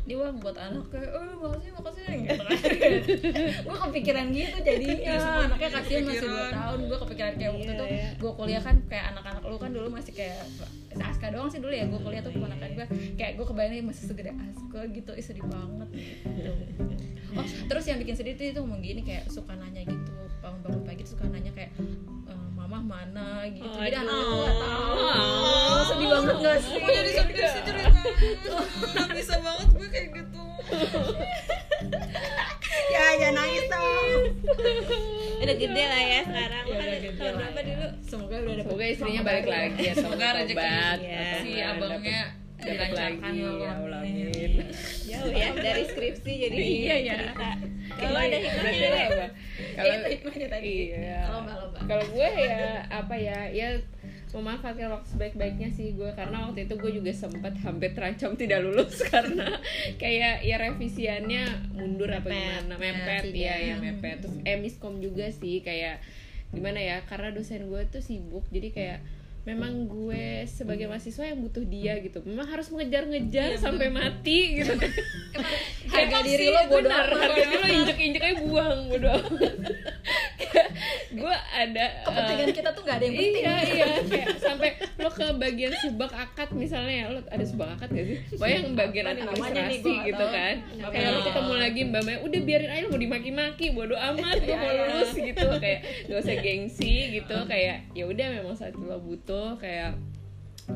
ini 0.08 0.16
uang 0.16 0.40
buat 0.40 0.56
anaknya, 0.56 1.04
oh 1.12 1.36
makasih 1.36 1.70
makasih. 1.76 2.04
Gitu 2.08 2.40
kan. 2.40 2.56
Gue 3.68 3.76
kepikiran 3.76 4.26
gitu 4.32 4.56
jadinya. 4.64 5.14
Anaknya 5.44 5.68
kasihan 5.68 6.02
masih 6.08 6.24
dua 6.24 6.48
tahun. 6.48 6.78
Gue 6.88 6.98
kepikiran 7.04 7.32
kayak 7.36 7.50
waktu 7.52 7.72
itu 7.76 7.86
gue 8.16 8.32
kuliah 8.32 8.62
kan 8.64 8.76
kayak 8.88 9.04
anak-anak 9.12 9.42
lu 9.44 9.56
kan 9.60 9.70
dulu 9.76 9.88
masih 9.92 10.16
kayak 10.16 10.48
Aska 10.96 11.28
doang 11.28 11.52
sih 11.52 11.60
dulu 11.60 11.76
ya. 11.76 11.84
Gue 11.84 12.00
kuliah 12.00 12.24
tuh 12.24 12.32
keponakan 12.32 12.70
gue 12.72 12.86
kayak 13.20 13.36
gue 13.36 13.44
kebayangnya 13.44 13.84
masih 13.84 14.04
segede 14.08 14.32
Aska 14.32 14.80
gitu. 14.88 15.12
Ih, 15.12 15.24
sedih 15.28 15.44
banget 15.44 15.88
gitu. 15.92 16.52
oh 17.36 17.44
terus 17.68 17.84
yang 17.84 18.00
bikin 18.00 18.16
sedih 18.16 18.32
tuh 18.40 18.46
itu 18.48 18.58
ngomong 18.64 18.80
gini 18.80 19.04
kayak 19.04 19.28
suka 19.28 19.52
nanya 19.52 19.84
gitu. 19.84 20.12
Bangun-bangun 20.40 20.88
pagi 20.88 21.04
tuh 21.04 21.20
suka 21.20 21.28
nanya 21.28 21.52
kayak 21.52 21.76
"Eh, 22.32 22.47
mama 22.68 23.00
mana 23.00 23.48
gitu. 23.48 23.64
Jadi 23.64 23.96
anaknya 23.96 24.24
tuh 24.24 24.38
gak 24.38 24.56
tahu. 24.58 24.92
Sedih 25.88 26.08
banget 26.10 26.36
gak 26.38 26.58
sih? 26.60 26.76
Aku 26.76 26.90
jadi 26.90 27.10
sedih 27.10 27.46
sih 27.48 27.62
cerita. 27.64 28.00
Gak 28.92 29.08
bisa 29.10 29.34
banget 29.40 29.68
gue 29.70 29.88
kayak 29.88 30.08
gitu. 30.14 30.44
Ya 32.88 33.04
jangan 33.16 33.34
nangis 33.38 33.64
dong. 33.68 34.08
Udah 35.38 35.56
gede 35.56 35.84
lah 35.84 36.02
ya 36.02 36.20
sekarang. 36.22 36.64
Ya, 36.64 36.72
Kan 36.72 36.80
udah 36.80 36.98
gede 36.98 37.10
tahun 37.10 37.28
lah 37.28 37.36
berapa 37.38 37.60
ya. 37.60 37.64
dulu? 37.68 37.88
semoga 38.02 38.36
udah 38.38 38.54
dapet 38.54 38.64
Semoga 38.64 38.84
istrinya 38.86 39.22
balik 39.22 39.46
lagi 39.46 39.84
atau 39.86 40.00
Semoga 40.00 40.26
rezeki 40.34 40.56
Iya. 40.58 40.80
atau 40.88 41.38
si 41.38 41.48
nggak 41.50 41.68
abangnya 41.70 42.20
dapat 42.58 42.90
dilancarkan 42.90 43.22
lagi 43.22 43.38
ya 43.38 43.48
ya 43.48 43.50
Allah 43.50 43.74
Allah 43.78 44.00
amin. 44.02 44.52
Jauh 45.08 45.30
ya 45.32 45.48
dari 45.54 45.82
skripsi 45.84 46.32
jadi 46.38 46.56
Iya, 46.58 46.96
ya. 47.00 47.16
Kalau 47.88 48.18
ada 48.18 48.36
hikmahnya 48.36 48.88
apa? 49.08 49.26
Kalau 49.72 49.94
hikmahnya 50.06 50.48
tadi 50.48 50.72
Iya. 50.92 51.20
Kalau 51.80 52.04
gue 52.10 52.28
ya 52.34 52.58
apa 52.88 53.14
ya 53.14 53.38
ya 53.48 53.68
memanfaatkan 54.28 54.92
waktu 54.92 55.08
sebaik-baiknya 55.08 55.72
sih 55.72 55.96
gue 55.96 56.10
karena 56.12 56.44
waktu 56.44 56.68
itu 56.68 56.76
gue 56.76 56.92
juga 57.00 57.12
sempat 57.16 57.56
hampir 57.64 57.96
terancam 57.96 58.36
tidak 58.36 58.60
lulus 58.60 59.00
karena 59.08 59.56
kayak 59.96 60.44
ya 60.44 60.60
revisiannya 60.60 61.72
mundur 61.72 62.12
apa 62.12 62.28
Mepet. 62.28 62.68
gimana 62.68 62.76
mepet 62.76 63.22
Ya, 63.32 63.56
ya 63.56 63.72
ya 63.72 63.74
mepet 63.80 64.20
terus 64.20 64.36
eh 64.44 64.60
miskom 64.60 65.00
juga 65.00 65.32
sih 65.32 65.64
kayak 65.64 66.04
gimana 66.52 66.76
ya 66.76 67.00
karena 67.08 67.32
dosen 67.32 67.72
gue 67.72 67.80
tuh 67.88 68.04
sibuk 68.04 68.44
jadi 68.52 68.68
kayak 68.68 68.98
memang 69.48 69.88
gue 69.88 70.44
sebagai 70.44 70.84
mahasiswa 70.84 71.24
yang 71.24 71.40
butuh 71.40 71.64
dia 71.64 71.96
gitu. 72.04 72.20
Memang 72.20 72.44
harus 72.52 72.68
mengejar-ngejar 72.68 73.56
sampai 73.56 73.88
mati 73.88 74.60
gitu. 74.60 74.76
Harga 75.92 76.20
diri 76.20 76.52
lo 76.52 76.68
bodo 76.68 76.84
benar, 76.84 77.08
amat. 77.08 77.16
harga 77.16 77.42
diri 77.48 77.56
lo 77.56 77.68
injek-injek 77.80 78.22
aja 78.28 78.36
buang 78.44 78.80
bodo 78.92 79.08
amat. 79.08 79.54
Gue 81.18 81.34
ada 81.34 81.84
kepentingan 82.04 82.48
eh, 82.52 82.54
kita 82.54 82.70
tuh 82.76 82.82
gak 82.84 82.96
ada 83.00 83.04
yang 83.08 83.16
penting. 83.16 83.42
iya 83.42 83.54
iya 83.64 83.86
kayak 84.04 84.28
sampai 84.38 84.70
lo 85.00 85.10
ke 85.10 85.26
bagian 85.40 85.72
subak 85.80 86.12
akad 86.12 86.48
misalnya 86.52 86.94
ya 86.94 87.06
lo 87.08 87.20
ada 87.24 87.44
subak 87.48 87.68
akad 87.74 87.88
gak 87.90 88.04
sih? 88.04 88.18
Pokoknya 88.36 88.56
yang 88.60 88.76
bagian 88.76 89.04
nih 89.08 89.12
nih, 89.16 89.24
administrasi 89.24 89.80
nggak 89.80 90.06
gitu 90.12 90.24
kan. 90.28 90.54
Kayak 90.92 91.08
lo 91.10 91.20
ketemu 91.24 91.52
lagi 91.56 91.80
mbak 91.88 92.02
Maya 92.04 92.18
udah 92.20 92.40
biarin 92.44 92.70
aja 92.70 92.80
lo 92.84 92.88
mau 92.92 93.00
dimaki-maki 93.00 93.66
bodo 93.72 93.96
amat 93.96 94.36
lo 94.44 94.54
mau 94.54 94.70
lulus 94.76 95.12
gitu 95.16 95.46
kayak 95.56 95.77
gak 96.08 96.18
usah 96.24 96.36
gengsi 96.40 97.20
gitu 97.20 97.36
kayak 97.44 97.84
ya 97.92 98.04
udah 98.08 98.26
memang 98.40 98.56
saat 98.56 98.72
lo 98.74 98.96
butuh 98.98 99.60
kayak 99.60 100.00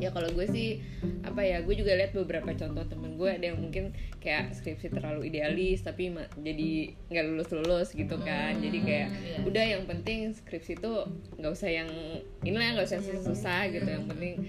ya 0.00 0.08
kalau 0.08 0.24
gue 0.32 0.46
sih 0.48 0.80
apa 1.20 1.44
ya 1.44 1.60
gue 1.60 1.74
juga 1.76 1.92
lihat 1.92 2.16
beberapa 2.16 2.48
contoh 2.56 2.80
temen 2.88 3.20
gue 3.20 3.28
ada 3.28 3.52
yang 3.52 3.60
mungkin 3.60 3.92
kayak 4.24 4.56
skripsi 4.56 4.88
terlalu 4.88 5.28
idealis 5.28 5.84
tapi 5.84 6.08
jadi 6.40 6.96
nggak 7.12 7.24
lulus 7.28 7.48
lulus 7.52 7.88
gitu 7.92 8.16
kan. 8.24 8.56
Jadi 8.56 8.78
kayak 8.80 9.08
udah 9.44 9.64
yang 9.76 9.84
penting 9.84 10.32
skripsi 10.32 10.80
itu 10.80 10.92
nggak 11.36 11.52
usah 11.52 11.68
yang 11.68 11.90
inilah 12.40 12.72
nggak 12.80 12.88
usah 12.88 13.04
yang 13.04 13.20
susah 13.20 13.68
gitu 13.68 13.84
yang 13.84 14.08
penting 14.08 14.48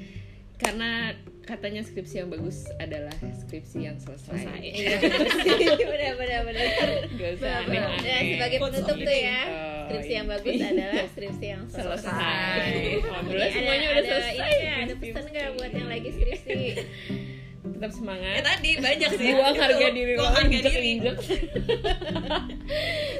karena 0.63 1.12
katanya 1.43 1.84
skripsi 1.84 2.24
yang 2.24 2.30
bagus 2.32 2.63
adalah 2.80 3.12
skripsi 3.19 3.84
yang 3.84 4.00
selesai, 4.00 4.48
Iya, 4.63 4.96
benar 5.91 6.13
benar 6.15 6.41
benar. 6.48 6.67
Gak 7.19 7.32
usah 7.36 7.52
aneh-aneh. 7.67 8.00
Ya, 8.08 8.17
sebagai 8.32 8.58
penutup 8.63 8.96
tuh 8.96 9.17
ya, 9.17 9.39
Oh, 9.43 9.72
skripsi 9.93 10.13
yang 10.17 10.27
bagus 10.27 10.58
adalah 10.58 11.06
skripsi 11.13 11.45
yang 11.45 11.63
selesai 11.69 12.10
selesai. 12.10 13.06
alhamdulillah 13.06 13.51
semuanya 13.53 13.88
ada, 13.88 13.93
udah 13.93 14.01
ada 14.01 14.10
selesai 14.10 14.34
Ini 14.34 14.65
ya, 14.65 14.75
ada 14.82 14.93
pesan 14.97 15.23
nggak 15.29 15.49
buat 15.62 15.71
yang 15.77 15.89
lagi 15.93 16.10
skripsi? 16.10 16.60
tetap 17.63 17.91
Ya 17.91 17.95
semangat 17.95 18.43
tadi 18.43 18.71
banyak 18.76 19.10
sih. 19.15 19.30
Buang 19.32 19.56
harga 19.56 19.88
diri 19.91 20.13
lo 20.19 20.28
injek 20.36 20.63
diri. 20.67 20.89
injek. 20.99 21.15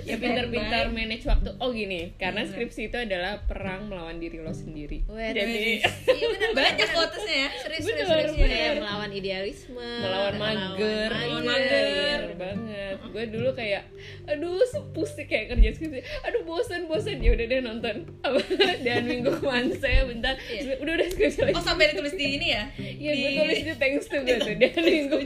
Ya 0.04 0.20
pintar-pintar 0.20 0.92
manage 0.92 1.24
waktu. 1.24 1.56
Oh 1.64 1.72
gini 1.72 2.12
karena 2.20 2.44
skripsi 2.44 2.92
itu 2.92 2.98
adalah 3.00 3.40
perang 3.48 3.88
melawan 3.88 4.20
diri 4.20 4.44
lo 4.44 4.52
sendiri. 4.52 5.08
Weh, 5.08 5.32
jadi 5.32 5.80
Iya 5.84 6.28
benar 6.36 6.50
Banyak 6.60 6.90
quotesnya 6.92 7.36
ya. 7.36 7.50
Serius 7.64 7.84
serius 7.88 8.08
Bener, 8.08 8.20
serius. 8.20 8.36
Bener. 8.36 8.52
kayak 8.52 8.74
melawan 8.84 9.12
idealisme, 9.16 9.90
melawan 10.04 10.36
mager. 10.36 11.10
Melawan 11.12 11.44
mager. 11.48 11.88
Bener 11.88 12.24
banget. 12.36 12.96
Gue 13.14 13.24
dulu 13.32 13.50
kayak 13.56 13.84
aduh 14.28 14.64
sepusik 14.68 15.28
kayak 15.32 15.56
kerja 15.56 15.70
skripsi. 15.72 16.00
Aduh 16.28 16.42
bosan 16.44 16.92
bosan 16.92 17.24
ya 17.24 17.32
udah 17.36 17.46
deh 17.48 17.60
nonton. 17.64 17.96
Dan 18.86 19.02
minggu 19.08 19.40
saya 19.80 20.04
bentar. 20.04 20.36
Iya. 20.52 20.84
udah 20.84 20.94
udah 21.00 21.08
skripsi 21.08 21.40
lagi. 21.48 21.56
Oh 21.56 21.64
sampai 21.64 21.96
ditulis 21.96 22.16
di 22.16 22.26
ini 22.40 22.48
ya? 22.52 22.64
Iya, 22.76 23.12
gue 23.16 23.30
tulis 23.40 23.60
itu 23.64 23.74
thanks 23.80 24.08
to 24.12 24.20
gue 24.36 24.44
tuh 24.44 24.56
dan 24.56 24.82
minggu 24.82 25.18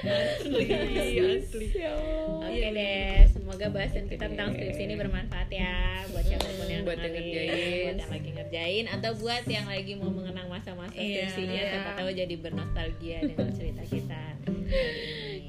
Asli 0.00 0.64
asli 0.72 1.66
Ya. 1.76 1.92
Oke 2.40 2.68
deh, 2.72 3.28
semoga 3.28 3.68
bahasan 3.68 4.08
kita 4.08 4.26
tentang 4.26 4.50
skripsi 4.50 4.82
ini 4.82 4.96
bermanfaat 4.96 5.46
ya 5.48 6.02
buat 6.08 6.24
siapa 6.24 6.48
pun 6.48 6.66
yang 6.66 6.82
buat 6.82 6.96
yang 6.96 7.12
ngerjain. 7.12 7.84
buat 7.84 7.98
yang 7.98 8.10
lagi 8.10 8.30
ngerjain 8.32 8.84
atau 8.88 9.10
buat 9.14 9.44
yang 9.46 9.66
lagi 9.68 9.92
mau 9.94 10.08
mengenang 10.08 10.48
masa-masa 10.48 10.96
Iya. 10.96 11.28
skripsinya, 11.28 11.60
siapa 11.62 11.90
tahu 11.94 12.10
jadi 12.10 12.34
bernostalgia 12.34 13.18
dengan 13.22 13.48
cerita 13.52 13.82
kita. 13.84 14.22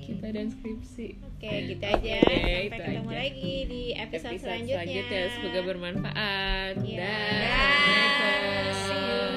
kita 0.04 0.28
dan 0.30 0.48
skripsi 0.50 1.08
Oke, 1.26 1.50
gitu 1.72 1.86
aja. 1.86 2.20
Sampai 2.20 2.68
ketemu 2.78 3.10
aja. 3.10 3.18
lagi 3.18 3.56
di 3.66 3.82
episode, 3.94 4.36
episode 4.36 4.44
selanjutnya. 4.44 4.78
selanjutnya 4.78 5.22
semoga 5.32 5.60
bermanfaat 5.64 6.74
Iya. 6.84 7.00
Dah. 7.00 7.96
Assalamualaikum. 8.04 8.84
See 8.84 9.00
you. 9.00 9.29